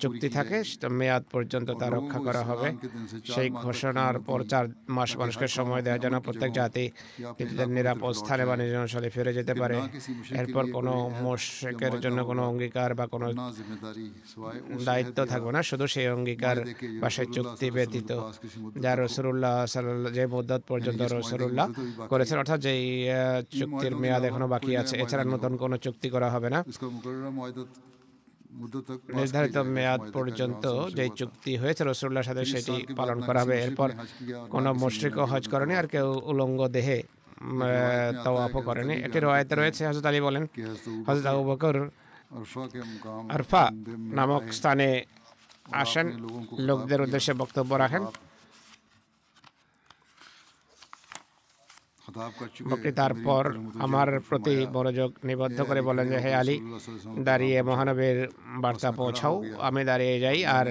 চুক্তি 0.00 0.28
থাকে 0.28 0.56
মেয়াদ 0.90 1.24
পর্যন্ত 1.32 1.68
তা 1.70 1.86
রক্ষা 1.90 2.18
করা 2.18 2.42
হবে 2.44 2.68
সেই 3.24 3.48
ঘোষণার 3.62 4.16
পর 4.20 4.40
চার 4.44 4.64
মাস 4.88 5.10
মানুষকে 5.16 5.46
সময় 5.48 5.82
দেওয়ার 5.82 6.00
জন্য 6.00 6.16
প্রত্যেক 6.20 6.50
জাতি 6.52 6.84
নিজেদের 7.40 7.68
নিরাপদ 7.68 8.12
স্থানে 8.12 8.44
বা 8.46 8.54
নিজ 8.56 8.72
অঞ্চলে 8.74 9.08
ফিরে 9.10 9.32
যেতে 9.32 9.54
পারে 9.54 9.78
এরপর 10.30 10.64
কোনো 10.72 10.92
মোশেকের 11.22 11.94
জন্য 12.00 12.18
কোনো 12.24 12.42
অঙ্গীকার 12.42 12.90
বা 12.94 13.06
কোনো 13.06 13.26
দায়িত্ব 14.84 15.18
থাকবে 15.26 15.50
না 15.52 15.60
শুধু 15.62 15.86
সেই 15.86 16.08
অঙ্গীকার 16.08 16.56
বা 17.00 17.08
সেই 17.10 17.26
চুক্তি 17.26 17.68
ব্যতীত 17.70 18.10
যা 18.80 18.92
রসুল্লাহ 18.94 19.56
যে 20.12 20.24
মুদত 20.26 20.62
পর্যন্ত 20.68 21.00
রসুল্লাহ 21.02 21.66
করেছেন 22.08 22.36
অর্থাৎ 22.38 22.60
যেই 22.60 22.84
চুক্তির 23.50 23.94
মেয়াদ 23.96 24.22
এখনও 24.24 24.48
বাকি 24.48 24.72
আছে 24.76 24.94
এছাড়া 24.96 25.24
নতুন 25.24 25.52
কোনো 25.56 25.76
চুক্তি 25.78 26.08
করা 26.10 26.28
হবে 26.30 26.48
না। 26.50 26.60
নির্ধারিত 29.18 29.56
মেয়াদ 29.76 30.02
পর্যন্ত 30.16 30.64
যে 30.98 31.04
চুক্তি 31.20 31.52
হয়েছে 31.62 31.82
রসুল্লাহর 31.84 32.28
সাথে 32.28 32.42
সেটি 32.52 32.74
পালন 32.98 33.18
করা 33.26 33.40
হবে 33.42 33.56
এরপর 33.66 33.88
কোনো 34.54 34.70
মুশ্রিকও 34.82 35.24
হজ 35.32 35.44
করেনি 35.52 35.74
আর 35.80 35.86
কেউ 35.94 36.08
উলঙ্গ 36.30 36.60
দেহে 36.76 36.98
তওয়াফ 38.24 38.54
করেনি। 38.68 38.94
এটি 39.06 39.18
রয়েতে 39.26 39.54
রয়েছে 39.54 39.82
হজরত 39.88 40.06
আলী 40.10 40.20
বলেন 40.28 40.44
হজরত 41.06 41.26
আবু 41.32 41.42
বকর 41.50 41.76
আরফা 43.34 43.64
নামক 44.18 44.44
স্থানে 44.58 44.88
আসেন। 45.82 46.06
লোকদের 46.68 47.00
উদ্দেশ্যে 47.04 47.32
বক্তব্য 47.42 47.70
রাখেন। 47.84 48.02
বক্তি 52.70 52.90
তারপর 53.00 53.42
আমার 53.86 54.08
প্রতি 54.28 54.56
মনোযোগ 54.76 55.10
নিবদ্ধ 55.28 55.58
করে 55.68 55.80
বলেন 55.88 56.06
যে, 56.12 56.18
হে 56.24 56.32
আলী, 56.40 56.56
দাঁড়িয়ে 57.28 57.58
মহানবের 57.70 58.16
বার্তা 58.62 58.90
পৌঁছাও, 59.00 59.34
আমি 59.68 59.80
দাঁড়িয়ে 59.90 60.16
যাই। 60.24 60.38
আর 60.58 60.66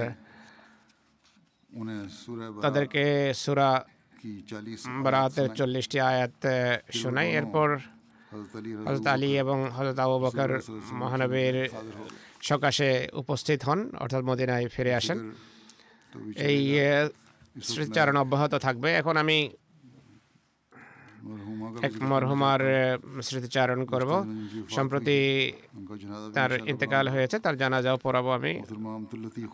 তাদেরকে 2.63 3.03
সুরা 3.43 3.71
বরাতের 5.03 5.49
চল্লিশটি 5.59 5.97
আয়াত 6.11 6.35
শোনাই। 6.99 7.29
এরপর 7.39 7.69
হজরত 8.87 9.07
আলী 9.15 9.31
এবং 9.43 9.57
হজরত 9.75 9.97
আবু 10.05 10.17
বকর 10.25 10.51
মহানবীর 11.01 11.57
সকাশে 12.49 12.89
উপস্থিত 13.21 13.59
হন, 13.67 13.79
অর্থাৎ 14.03 14.21
মদিনায় 14.29 14.67
ফিরে 14.75 14.93
আসেন। 14.99 15.19
এই 16.49 16.59
স্মৃতিচারণ 17.69 18.15
অব্যাহত 18.23 18.53
থাকবে। 18.65 18.89
এখন 19.01 19.15
আমি 19.23 19.37
এক 21.87 21.93
মরহুমার 22.01 22.61
স্মৃতিচারণ 23.21 23.79
করব। 23.85 24.11
সম্প্রতি 24.69 25.17
তার 26.33 26.51
ইন্তেকাল 26.67 27.05
হয়েছে 27.09 27.37
তার 27.39 27.55
জানাজাও 27.57 27.97
পড়াবো 27.97 28.29
আমি। 28.31 28.53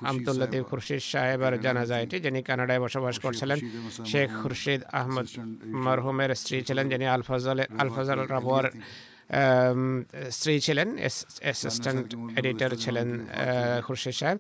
আমতুল 0.06 0.36
লতিফ 0.42 0.64
খুরশিদ 0.70 1.02
সাহেবের 1.12 1.54
জানাজা 1.62 1.96
এটি 2.00 2.18
যিনি 2.20 2.40
কানাডায় 2.44 2.82
বসবাস 2.86 3.16
করছিলেন 3.20 3.58
শেখ 4.06 4.30
খুরশিদ 4.42 4.82
আহমদ 4.92 5.28
মরহুমের 5.86 6.32
স্ত্রী 6.36 6.58
ছিলেন 6.62 6.86
যিনি 6.90 7.06
আলফজল 7.08 7.60
আলফজল 7.80 8.20
রাবর 8.34 8.66
স্ত্রী 10.36 10.54
ছিলেন 10.66 10.88
অ্যাসিস্ট্যান্ট 11.44 12.08
এডিটর 12.40 12.72
ছিলেন 12.84 13.08
খুরশিদ 13.86 14.16
সাহেব 14.20 14.38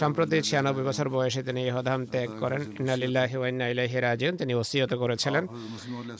সম্প্রতি 0.00 0.36
ছিয়ানব্বই 0.48 0.84
বছর 0.88 1.06
বয়সে 1.14 1.42
তিনি 1.48 1.60
ইহদাম 1.70 2.00
ত্যাগ 2.12 2.28
করেন 2.42 2.62
ইন্নালিল্লাহি 2.80 3.36
ওয়াইন্না 3.40 3.66
ইলাইহি 3.72 3.98
রাজিউন 4.00 4.34
তিনি 4.40 4.52
ওসিয়ত 4.60 4.92
করেছিলেন 5.02 5.44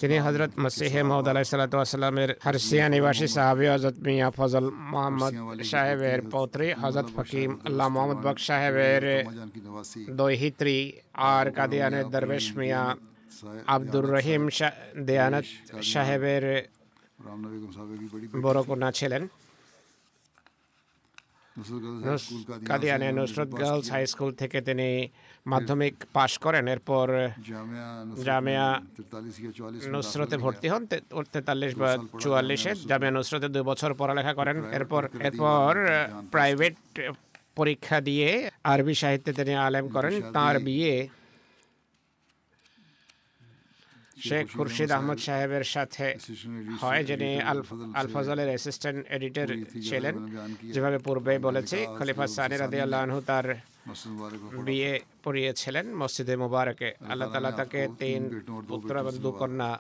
তিনি 0.01 0.16
হযরত 0.27 0.53
মসিহ 0.64 0.93
মহমদ 1.03 1.27
আলাইহিস 1.29 1.51
সালাতু 1.51 1.77
ওয়াসালামের 1.79 2.31
হারসিয়া 2.47 2.87
নিবাসী 2.89 3.27
সাহাবী 3.37 3.66
হযরত 3.73 3.97
মিয়া 4.07 4.29
ফজল 4.31 4.66
মোহাম্মদ 4.93 5.35
সাহেবের 5.71 6.18
পৌত্রী 6.33 6.66
হযরত 6.83 7.09
ফকিম 7.16 7.51
আল্লাহ 7.68 7.87
মোহাম্মদ 7.95 8.18
বক্স 8.27 8.43
সাহেবের 8.49 9.03
দৈহিত্রী 10.21 10.79
আর 11.31 11.47
কাদিয়ানের 11.57 12.07
দরবেশ 12.14 12.47
মিয়া 12.59 12.83
আব্দুর 13.75 14.07
রহিম 14.14 14.43
দেয়ানত 15.07 15.47
সাহেবের 15.85 16.45
বড় 18.45 18.61
কন্যা 18.68 18.91
ছিলেন 18.99 19.23
কাদিয়ানে 22.71 23.09
নুসরত 23.12 23.51
গার্লস 23.61 23.87
হাই 23.93 24.05
স্কুল 24.07 24.31
থেকে 24.41 24.59
তিনি 24.68 24.89
মাধ্যমিক 25.47 25.95
পাশ 26.16 26.33
করেন 26.45 26.64
এরপর 26.75 27.07
জামিয়া 28.27 28.68
নুসরতে 29.93 30.37
ভর্তি 30.45 30.66
হন 30.73 30.83
তেতাল্লিশ 31.33 31.73
বা 31.81 31.91
চুয়াল্লিশে 32.23 32.73
জামিয়া 32.91 33.12
নুসরতে 33.12 33.49
দুই 33.55 33.64
বছর 33.71 33.91
পড়ালেখা 34.01 34.33
করেন 34.41 34.57
এরপর 34.77 35.03
এরপর 35.29 35.71
প্রাইভেট 36.33 36.77
পরীক্ষা 37.57 37.99
দিয়ে 38.09 38.29
আরবি 38.64 38.95
সাহিত্যে 38.95 39.33
তিনি 39.39 39.53
আলেম 39.59 39.87
করেন 39.97 40.14
তার 40.37 40.57
বিয়ে 40.66 40.95
শেখ 44.29 44.45
খুরশিদ 44.57 44.91
আহমদ 44.97 45.18
সাহেবের 45.27 45.64
সাথে 45.75 46.07
হয় 46.83 47.03
যিনি 47.11 47.31
আল 48.01 48.09
ফজলের 48.14 48.49
অ্যাসিস্ট্যান্ট 48.53 49.01
এডিটর 49.16 49.49
ছিলেন। 49.89 50.14
যেভাবে 50.75 50.99
পূর্বে 51.07 51.33
বলেছি 51.49 51.79
খলিফা 51.99 52.27
সানি 52.37 52.57
রাদি 52.57 52.79
আল্লাহ 52.85 53.01
তার 53.31 53.47
বিয়ে 54.66 54.93
পড়িয়েছিলেন 55.25 55.87
মসজিদে 56.01 56.35
মুবারকে। 56.43 56.89
আল্লাহ 57.11 57.29
তালা 57.33 57.51
তাকে 57.61 57.81
তিন 58.01 58.23
পুত্র 58.71 58.93
এবং 59.03 59.14
দু 59.25 59.31
কন্যা 59.41 59.71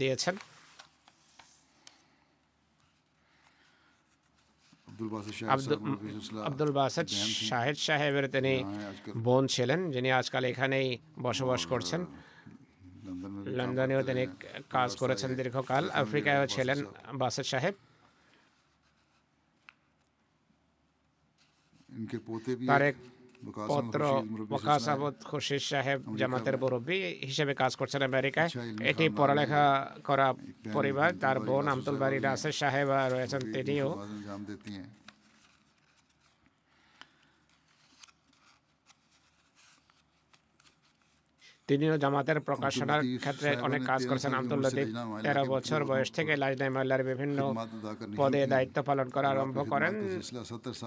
দিয়েছেন। 0.00 0.36
আব্দুল 6.48 6.70
বাসাদ 6.78 7.06
শাহেদ 7.50 7.76
সাহেবের 7.86 8.26
তিনি 8.34 8.54
হ্যাঁ, 8.64 8.92
বোন 9.26 9.42
ছিলেন 9.54 9.80
যিনি 9.94 10.08
আজকাল 10.20 10.42
এখানেই 10.52 10.88
বসবাস 11.26 11.62
করছেন। 11.72 12.00
লন্ডনেও 13.58 14.00
তিনি 14.08 14.22
কাজ 14.76 14.90
করেছেন 15.00 15.30
দীর্ঘকাল। 15.40 15.84
আফ্রিকায়ও 16.02 16.46
ছিলেন 16.54 16.78
বাসের 17.20 17.46
সাহেব। 17.52 17.74
পত্র 23.70 24.00
মোকাসাবত 24.52 25.14
খুশির 25.30 25.62
সাহেব 25.70 25.98
জামাতের 26.20 26.56
মুরব্বী 26.62 26.98
হিসেবে 27.28 27.52
কাজ 27.62 27.72
করছেন 27.80 28.02
আমেরিকায়। 28.10 28.50
এটি 28.90 29.04
পড়ালেখা 29.18 29.64
করা 30.08 30.26
পরিবার। 30.76 31.10
তার 31.22 31.36
বোন 31.48 31.64
আমতুল 31.72 31.96
বাড়ি। 32.02 32.18
রাসের 32.18 32.54
সাহেব 32.60 32.88
রয়েছেন 33.14 33.42
তিনিও 33.54 33.88
তিনিও 41.68 41.94
জামাতের 42.02 42.38
প্রকাশনার 42.48 43.02
ক্ষেত্রে 43.22 43.50
অনেক 43.66 43.80
কাজ 43.90 44.00
করেছেন। 44.10 44.32
আব্দুল 44.38 44.60
লতিফ 44.64 44.88
তেরো 45.24 45.42
বছর 45.54 45.80
বয়স 45.90 46.08
থেকে 46.16 46.32
লাজনাই 46.42 46.70
মোল্লার 46.74 47.02
বিভিন্ন 47.10 47.38
পদে 48.18 48.40
দায়িত্ব 48.52 48.76
পালন 48.88 49.08
করা 49.14 49.28
আরম্ভ 49.34 49.58
করেন। 49.72 49.92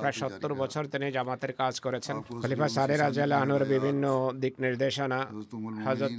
প্রায় 0.02 0.16
সত্তর 0.22 0.52
বছর 0.62 0.84
তিনি 0.94 1.08
জামাতের 1.18 1.54
কাজ 1.62 1.74
করেছেন। 1.86 2.16
খলিফা 2.42 2.68
সারে 2.76 2.96
রাজাল 3.04 3.32
আনুর 3.44 3.64
বিভিন্ন 3.74 4.04
দিক 4.42 4.54
নির্দেশনা 4.66 5.20
হজরত 5.86 6.16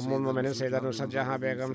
উমুল 0.00 0.22
মোমেন 0.26 0.46
সৈয়দ 0.58 0.74
নুসাদ 0.84 1.10
বেগম 1.42 1.70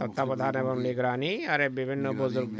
তত্ত্বাবধান 0.00 0.54
এবং 0.62 0.74
নিগরানি 0.86 1.32
আর 1.52 1.60
বিভিন্ন 1.78 2.06
বুজুর্গ 2.20 2.50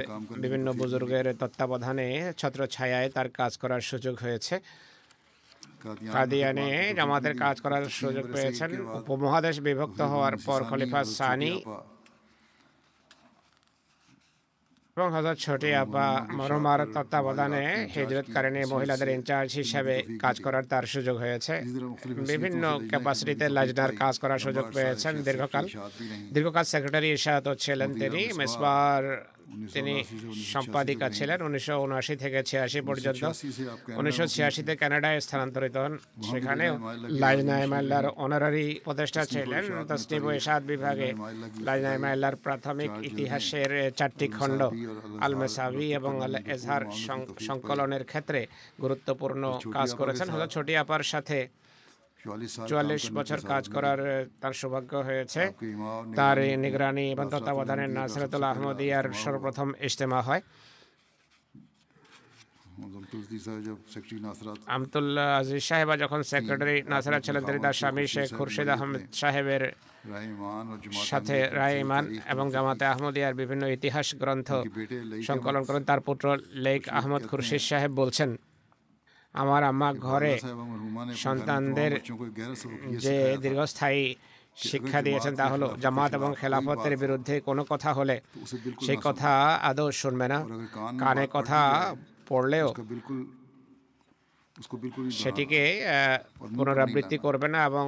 বিভিন্ন 0.45 0.67
বুজুর্গের 0.81 1.27
তত্ত্বাবধানে 1.41 2.07
ছত্র 2.41 2.61
ছায়ায় 2.75 3.09
তার 3.17 3.29
কাজ 3.39 3.53
করার 3.63 3.83
সুযোগ 3.91 4.15
হয়েছে। 4.25 4.55
কাদিয়ানে 6.13 6.69
জামাতের 6.97 7.35
কাজ 7.39 7.57
করার 7.61 7.85
সুযোগ 8.01 8.25
পেয়েছেন 8.35 8.71
উপমহাদেশ 9.01 9.57
বিভক্ত 9.67 10.01
হওয়ার 10.13 10.35
পর 10.47 10.61
খলিফা 10.71 11.01
সানি 11.19 11.53
এবং 14.97 15.11
আপা 15.83 16.07
মরমার 16.39 16.81
তত্ত্বাবধানে 16.95 17.65
হিজরতকারিণী 17.95 18.63
মহিলাদের 18.73 19.09
ইনচার্জ 19.09 19.51
হিসাবে 19.55 19.95
কাজ 20.21 20.37
করার 20.41 20.65
তার 20.65 20.85
সুযোগ 20.95 21.17
হয়েছে। 21.19 21.55
বিভিন্ন 22.31 22.63
ক্যাপাসিটিতে 22.91 23.47
লাজনার 23.57 23.93
কাজ 23.97 24.15
করার 24.19 24.41
সুযোগ 24.47 24.65
পেয়েছেন 24.75 25.13
দীর্ঘকাল। 25.23 25.65
দীর্ঘকাল 26.35 26.65
সেক্রেটারি 26.73 27.09
ইশাহাত 27.13 27.47
ছিলেন 27.65 27.91
তিনি 28.03 28.23
মেসবার 28.39 29.03
তিনি 29.75 29.95
সম্পাদিকা 30.53 31.07
ছিলেন 31.19 31.39
উনিশশো 31.49 31.75
উনআশি 31.85 32.15
থেকে 32.23 32.41
ছিয়াশি 32.51 32.81
পর্যন্ত। 32.89 33.25
উনিশশো 34.01 34.25
ছিয়াশিতে 34.35 34.73
কানাডায় 34.81 35.19
স্থানান্তরিত 35.27 35.77
হন। 35.83 35.95
সেখানে 36.29 36.67
লাজনা 37.23 37.55
এমাল্লার 37.67 38.07
অনারারি 38.25 38.67
উপদেষ্টা 38.83 39.23
ছিলেন। 39.33 39.65
তসনিব 39.89 40.25
এসাদ 40.39 40.63
বিভাগে 40.73 41.09
লাজনা 41.67 41.91
এমাল্লার 41.99 42.37
প্রাথমিক 42.45 42.91
ইতিহাসের 43.11 43.71
চারটি 43.99 44.27
খণ্ড 44.37 44.61
আল 45.25 45.33
মেসাবি 45.41 45.87
এবং 45.99 46.13
আল 46.27 46.35
এজহার 46.55 46.85
সংকলনের 47.49 48.05
ক্ষেত্রে 48.11 48.41
গুরুত্বপূর্ণ 48.83 49.43
কাজ 49.77 49.89
করেছেন। 50.01 50.29
হলো 50.35 50.47
ছোটি 50.55 50.73
আপার 50.83 51.03
সাথে 51.13 51.39
চুয়াল্লিশ 52.71 53.03
বছর 53.19 53.39
কাজ 53.53 53.65
করার 53.75 54.01
তার 54.43 54.55
সৌভাগ্য 54.61 54.93
হয়েছে। 55.09 55.43
তার 56.19 56.39
নিগরানি 56.65 57.07
এবং 57.15 57.27
তত্ত্বাবধানে 57.33 57.85
নাসিরাতুল 57.99 58.45
আহমদিয়ার 58.53 59.07
সর্বপ্রথম 59.23 59.69
ইজতেমা 59.87 60.21
হয়। 60.29 60.43
আমতুল্লাহ 64.77 65.27
আজিজ 65.41 65.63
সাহেবা 65.71 65.95
যখন 66.03 66.21
সেক্রেটারি 66.31 66.77
নাসারা 66.93 67.19
ছিলেন 67.27 67.43
তিনি 67.49 67.59
তার 67.67 67.77
স্বামী 67.81 68.05
শেখ 68.15 68.29
খুরশেদ 68.39 68.69
আহমেদ 68.77 69.03
সাহেবের 69.21 69.63
সাথে 71.11 71.37
রায়মান 71.61 72.05
এবং 72.33 72.45
জামাতে 72.55 72.85
আহমদিয়ার 72.93 73.39
বিভিন্ন 73.41 73.65
ইতিহাস 73.77 74.07
গ্রন্থ 74.23 74.49
সংকলন 75.29 75.63
করেন। 75.69 75.83
তার 75.91 76.01
পুত্র 76.09 76.27
লেক 76.67 76.83
আহমদ 76.99 77.23
খুরশিদ 77.31 77.63
সাহেব 77.71 77.93
বলছেন 78.03 78.31
আমার 79.35 79.63
আমার 79.65 79.95
ঘরে 79.99 80.33
সন্তানদের 81.17 81.93
যে 82.99 83.17
দীর্ঘস্থায়ী 83.37 84.03
শিক্ষা 84.57 85.01
দিয়েছেন 85.03 85.35
তা 85.37 85.47
হলো 85.49 85.67
জামাত 85.79 86.11
এবং 86.15 86.31
খেলাফতের 86.41 86.95
বিরুদ্ধে 86.97 87.35
কোনো 87.41 87.63
কথা 87.65 87.91
হলে 87.93 88.17
সেই 88.83 88.99
কথা 89.03 89.31
আদৌ 89.63 89.87
শুনবে 89.93 90.27
না। 90.29 90.39
কানে 90.99 91.25
কথা 91.33 91.61
পড়লেও 92.29 92.69
সেটিকে 95.21 95.61
পুনরাবৃত্তি 96.57 97.17
করবে 97.19 97.49
না 97.55 97.61
এবং 97.65 97.87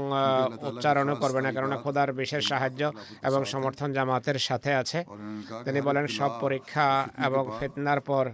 উচ্চারণও 0.68 1.16
করবে 1.16 1.40
না 1.44 1.52
কেননা 1.52 1.76
খোদার 1.76 2.10
বিশেষ 2.12 2.42
সাহায্য 2.48 2.82
এবং 3.28 3.40
সমর্থন 3.52 3.88
জামাতের 3.92 4.38
সাথে 4.48 4.70
আছে। 4.74 4.98
তিনি 5.64 5.80
বলেন 5.88 6.06
সব 6.18 6.30
পরীক্ষা 6.40 6.86
এবং 7.26 7.42
ফেতনার 7.60 8.00
পর 8.08 8.24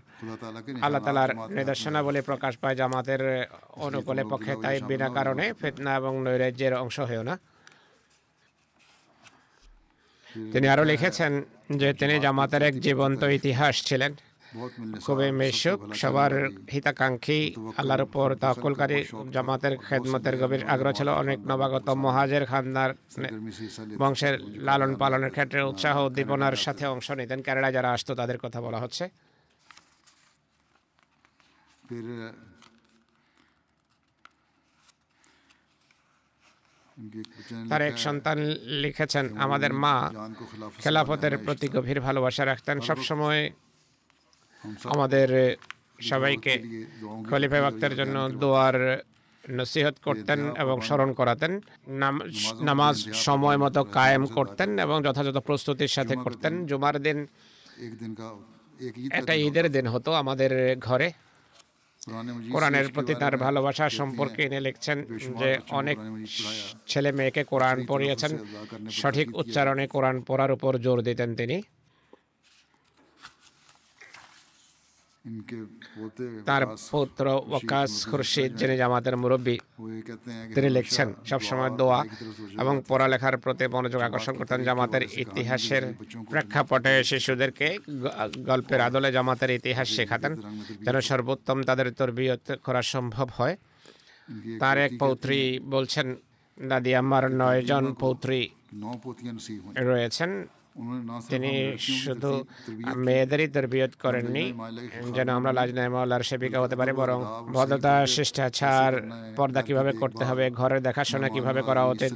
আল্লাহ 0.85 1.03
তালার 1.05 1.31
নিদর্শনাবলী 1.57 2.21
প্রকাশ 2.21 2.53
পায় 2.57 2.77
জামাতের 2.81 3.23
অনুকূলে 3.87 4.25
পক্ষে 4.31 4.53
তাই 4.63 4.77
বিনা 4.91 5.09
কারণে 5.09 5.45
ফেতনা 5.61 5.91
এবং 5.97 6.13
নৈরাজ্যের 6.25 6.75
অংশ 6.75 6.97
হয়েও 7.01 7.23
না। 7.23 7.35
তিনি 10.53 10.67
আরও 10.69 10.85
লিখেছেন 10.85 11.33
যে 11.81 11.89
তিনি 12.01 12.15
জামাতের 12.21 12.63
এক 12.63 12.75
জীবন্ত 12.81 13.23
ইতিহাস 13.39 13.75
ছিলেন। 13.89 14.13
কবে 15.07 15.33
মেশুক 15.33 15.95
সবার 15.95 16.33
হিতাকাঙ্ক্ষী 16.73 17.55
আল্লাহর 17.77 18.03
উপর 18.03 18.37
তকলকারী 18.41 19.05
জামাতের 19.33 19.77
খেদমতের 19.77 20.37
গভীর 20.37 20.65
আগ্রহ 20.65 20.93
ছিল 20.93 21.09
অনেক 21.09 21.39
নবাগত 21.39 21.89
মহাজের 21.91 22.47
খান্দার 22.47 22.95
বংশের 23.99 24.41
লালন 24.41 24.97
পালনের 24.97 25.31
ক্ষেত্রে 25.31 25.63
উৎসাহ 25.63 26.07
উদ্দীপনার 26.07 26.57
সাথে 26.57 26.87
অংশ 26.87 27.11
নিতেন। 27.11 27.43
কেরালায় 27.43 27.73
যারা 27.73 27.93
আসতো 27.93 28.15
তাদের 28.15 28.39
কথা 28.39 28.61
বলা 28.61 28.79
হচ্ছে। 28.79 29.09
তার 37.69 37.83
এক 37.83 37.99
সন্তান 37.99 38.39
লিখেছেন 38.83 39.39
আমাদের 39.39 39.73
মা 39.73 40.11
খেলাফতের 40.79 41.39
প্রতি 41.39 41.69
গভীর 41.69 42.01
ভালোবাসা 42.01 42.45
রাখতেন 42.47 42.81
সবসময় 42.81 43.51
আমাদের 44.95 45.29
সবাইকে 46.11 46.53
খলিফা 47.31 47.59
বাক্তার 47.65 47.93
জন্য 48.01 48.17
দোয়ার 48.43 48.77
নসিহত 49.45 49.97
করতেন 50.07 50.41
এবং 50.63 50.77
স্মরণ 50.87 51.11
করাতেন। 51.19 51.53
নামাজ 52.69 52.97
সময় 53.27 53.59
মতো 53.65 53.81
কায়েম 53.97 54.23
করতেন 54.37 54.71
এবং 54.85 54.97
যথাযথ 55.07 55.37
প্রস্তুতির 55.49 55.95
সাথে 55.97 56.15
করতেন। 56.25 56.53
জুমার 56.71 56.97
দিন 57.07 57.19
একটা 59.19 59.35
ঈদের 59.47 59.67
দিন 59.77 59.87
হতো 59.95 60.11
আমাদের 60.23 60.51
ঘরে। 60.87 61.09
কোরআনের 62.53 62.87
প্রতি 62.95 63.15
তার 63.23 63.35
ভালোবাসা 63.47 63.87
সম্পর্কে 63.99 64.41
এনে 64.47 64.61
লিখছেন 64.67 64.99
যে 65.41 65.51
অনেক 65.79 65.97
ছেলে 66.91 67.11
মেয়েকে 67.19 67.43
কোরআন 67.53 67.77
পড়িয়েছেন। 67.91 68.33
সঠিক 69.01 69.27
উচ্চারণে 69.41 69.85
কোরআন 69.95 70.17
পড়ার 70.29 70.51
উপর 70.57 70.73
জোর 70.85 70.99
দিতেন 71.09 71.31
তিনি। 71.41 71.57
তার 76.49 76.63
পুত্র 76.91 77.25
ওকাস 77.51 77.91
খুরশিদ 78.11 78.51
যিনি 78.61 78.75
জামাতের 78.77 79.15
মুরব্বী 79.17 79.57
তিনি 80.55 80.69
লিখছেন 80.77 81.09
সবসময় 81.31 81.73
দোয়া 81.79 82.01
এবং 82.61 82.75
পড়ালেখার 82.89 83.35
প্রতি 83.37 83.65
মনোযোগ 83.69 84.01
আকর্ষণ 84.03 84.35
করতেন 84.37 84.61
জামাতের 84.65 85.03
ইতিহাসের 85.17 85.83
প্রেক্ষাপটে 86.31 86.93
শিশুদেরকে 87.05 87.69
গল্পের 88.49 88.81
আদলে 88.81 89.11
জামাতের 89.13 89.51
ইতিহাস 89.51 89.87
শেখাতেন 89.97 90.33
যেন 90.85 90.97
সর্বোত্তম 91.01 91.59
তাদের 91.63 91.87
তরবিয়ত 91.93 92.47
করা 92.67 92.83
সম্ভব 92.95 93.29
হয় 93.39 93.55
তার 94.61 94.77
এক 94.79 94.93
পৌত্রী 94.99 95.41
বলছেন 95.71 96.07
দাদি 96.59 96.93
আমার 96.95 97.25
নয়জন 97.41 97.85
পৌত্রী 97.95 98.41
রয়েছেন 99.83 100.31
তিনি 101.31 101.53
শুধু 101.99 102.31
মেয়েদেরই 102.97 103.49
তরবিয়ত 103.49 103.93
করেননি 104.03 104.45
যেন 105.13 105.29
আমরা 105.29 105.51
লাজনায় 105.53 105.91
মাওলার 105.91 106.23
সেবিকা 106.23 106.59
হতে 106.61 106.77
পারি 106.77 106.93
বরং 106.93 107.19
ভদ্রতা 107.53 107.95
শিষ্টাচার 108.07 108.93
পর্দা 109.37 109.61
কীভাবে 109.63 109.93
করতে 109.93 110.23
হবে 110.25 110.45
ঘরের 110.51 110.81
দেখাশোনা 110.83 111.29
কীভাবে 111.29 111.61
করা 111.63 111.83
উচিত 111.85 112.13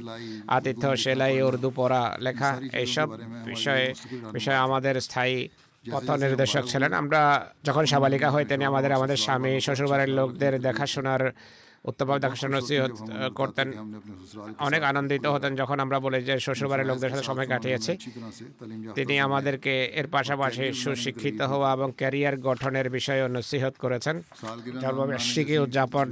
আতিথ্য 0.47 0.83
সেলাই 0.97 1.35
উর্দু 1.41 1.69
পড়া 1.75 2.03
লেখা 2.19 2.51
এইসব 2.73 3.07
বিষয়ে 3.45 3.85
বিষয়ে 4.33 4.57
আমাদের 4.57 4.95
স্থায়ী 5.01 5.37
পথ 5.85 6.07
নির্দেশক 6.23 6.63
ছিলেন 6.63 6.91
আমরা 6.93 7.21
যখন 7.63 7.83
সাবালিকা 7.85 8.27
হই 8.29 8.35
হইতেন 8.35 8.59
আমাদের 8.61 8.91
আমাদের 8.91 9.17
স্বামী 9.17 9.51
শ্বশুরবাড়ির 9.59 10.11
লোকদের 10.13 10.53
দেখাশোনার 10.61 11.23
উত্তম 11.89 12.07
তাকে 12.23 12.47
নসিহত 12.55 12.91
করতেন। 13.39 13.67
অনেক 14.67 14.81
আনন্দিত 14.91 15.25
হতেন 15.33 15.51
যখন 15.61 15.77
আমরা 15.85 15.97
বলি 16.05 16.19
যে 16.29 16.35
শ্বশুরবাড়ির 16.45 16.87
লোকদের 16.89 17.09
সাথে 17.11 17.25
সময় 17.29 17.47
কাটিয়েছি। 17.47 17.91
তিনি 18.97 19.15
আমাদেরকে 19.27 19.73
এর 19.99 20.07
পাশাপাশি 20.15 20.65
সুশিক্ষিত 20.83 21.39
হওয়া 21.51 21.69
এবং 21.77 21.89
ক্যারিয়ার 21.99 22.35
গঠনের 22.47 22.87
বিষয়ে 22.97 23.21
নসিহত 23.37 23.73
করেছেন। 23.83 24.15
জন্মবার্ষিকী 24.81 25.55
উদযাপন 25.65 26.07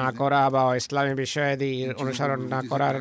না 0.00 0.08
করা 0.20 0.40
বা 0.54 0.62
ইসলামী 0.80 1.14
বিষয়াদি 1.24 1.72
অনুসরণ 2.02 2.40
না 2.54 2.60
করার 2.70 2.96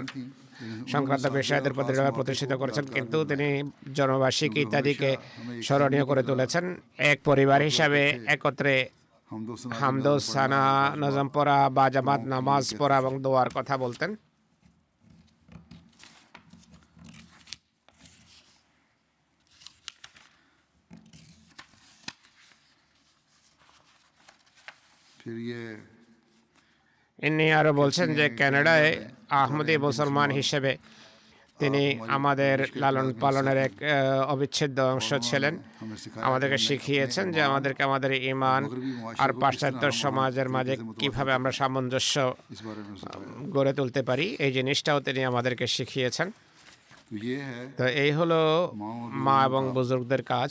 সংক্রান্ত 0.94 1.26
বিষয়দের 1.40 1.74
প্রতি 1.74 1.94
প্রতিষ্ঠিত 2.18 2.52
করেছেন 2.54 2.86
কিন্তু 2.96 3.18
তিনি 3.26 3.48
জন্মবার্ষিকী 3.98 4.60
ইত্যাদিকে 4.62 5.10
স্মরণীয় 5.64 6.06
করে 6.10 6.24
তুলেছেন। 6.24 6.66
এক 7.12 7.18
পরিবার 7.24 7.60
হিসাবে 7.70 8.02
একত্রে 8.36 8.74
হামদোসানা 9.80 10.62
নজম 11.02 11.28
পড়া 11.36 11.58
বা 11.78 11.86
জামাত 11.94 12.22
নামাজ 12.34 12.66
পড়া 12.80 12.98
এবং 13.02 13.14
দোয়ার 13.26 13.50
কথা 13.58 13.76
বলতেন। 13.84 14.12
ইনি 27.28 27.48
আরও 27.60 27.72
বলছেন 27.82 28.08
যে 28.18 28.26
ক্যানাডায় 28.40 28.90
আহমদি 29.42 29.76
মুসলমান 29.86 30.30
হিসেবে 30.40 30.72
তিনি 31.62 31.84
আমাদের 32.18 32.58
লালন 32.82 33.08
পালনের 33.24 33.58
এক 33.68 33.74
অবিচ্ছেদ্য 34.34 34.78
অংশ 34.94 35.10
ছিলেন। 35.30 35.54
আমাদেরকে 36.28 36.58
শিখিয়েছেন 36.68 37.26
যে 37.36 37.42
আমাদেরকে 37.50 37.82
আমাদের 37.90 38.12
ইমান 38.32 38.62
আর 39.24 39.32
পাশ্চাত্য 39.42 39.84
সমাজের 40.04 40.50
মাঝে 40.56 40.74
কীভাবে 41.02 41.32
আমরা 41.38 41.52
সামঞ্জস্য 41.60 42.16
গড়ে 43.56 43.74
তুলতে 43.80 44.02
পারি 44.10 44.28
এই 44.46 44.52
জিনিসটাও 44.58 45.00
তিনি 45.08 45.22
আমাদেরকে 45.32 45.66
শিখিয়েছেন। 45.76 46.28
তো 47.78 47.84
এই 48.04 48.12
হলো 48.20 48.40
মা 49.26 49.38
এবং 49.48 49.64
বুজুর্গদের 49.78 50.24
কাজ। 50.34 50.50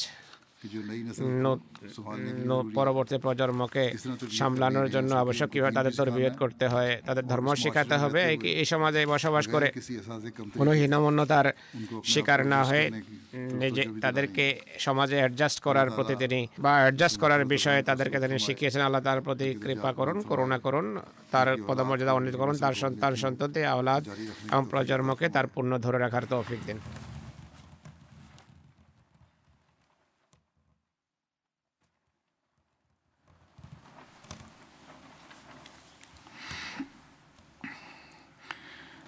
পরবর্তী 2.79 3.17
প্রজন্মকে 3.25 3.85
সামলানোর 4.39 4.89
জন্য 4.95 5.11
আবশ্যক 5.23 5.49
কীভাবে 5.53 5.77
তাদের 5.79 5.95
তরবিয়ত 5.99 6.35
করতে 6.43 6.65
হয়, 6.73 6.93
তাদের 7.09 7.25
ধর্ম 7.33 7.49
শেখাতে 7.63 7.97
হবে, 8.03 8.21
এই 8.61 8.67
সমাজে 8.73 9.01
বসবাস 9.15 9.45
করে 9.55 9.69
কোনো 10.59 10.71
হীনমন্যতার 10.81 11.47
শিকার 12.13 12.41
না 12.55 12.61
হয়ে 12.69 12.85
নিজে 13.63 13.83
তাদেরকে 14.05 14.45
সমাজে 14.87 15.17
অ্যাডজাস্ট 15.23 15.59
করার 15.67 15.89
প্রতি 15.97 16.15
তিনি 16.23 16.41
বা 16.65 16.73
অ্যাডজাস্ট 16.83 17.17
করার 17.23 17.43
বিষয়ে 17.55 17.81
তাদেরকে 17.89 18.17
তিনি 18.23 18.37
শিখিয়েছেন, 18.47 18.83
আল্লাহ 18.87 19.03
তার 19.09 19.25
প্রতি 19.27 19.49
কৃপা 19.65 19.91
করুন, 19.99 20.17
করুণা 20.31 20.59
করুন, 20.65 20.87
তার 21.35 21.49
পদমর্যাদা 21.69 22.13
উন্নীত 22.19 22.37
করুন, 22.43 22.57
তার 22.65 22.75
সন্তান 22.83 23.13
সন্ততি, 23.23 23.61
আওলাদ 23.75 24.03
এবং 24.53 24.65
প্রজন্মকে 24.73 25.27
তার 25.35 25.47
পূর্ণ 25.55 25.73
ধরে 25.85 25.99
রাখার 26.05 26.25
তৌফিক 26.33 26.61
দিন। 26.69 26.79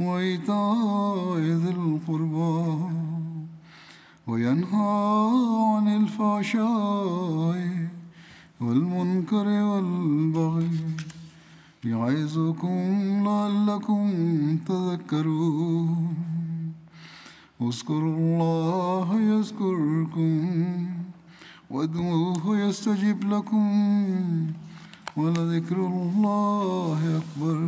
وإيتاء 0.00 1.38
ذي 1.38 1.70
القربى 1.70 2.78
وينهى 4.26 5.30
عن 5.74 5.88
الفحشاء 5.88 7.58
والمنكر 8.60 9.46
والبغي 9.46 10.70
يعظكم 11.84 12.78
لعلكم 13.24 14.08
تذكرون. 14.68 16.14
اذكروا 17.62 18.16
الله 18.16 19.20
يذكركم 19.20 20.32
وادعوه 21.70 22.58
يستجب 22.58 23.24
لكم 23.24 23.70
ولذكر 25.16 25.76
الله 25.76 27.20
أكبر. 27.20 27.58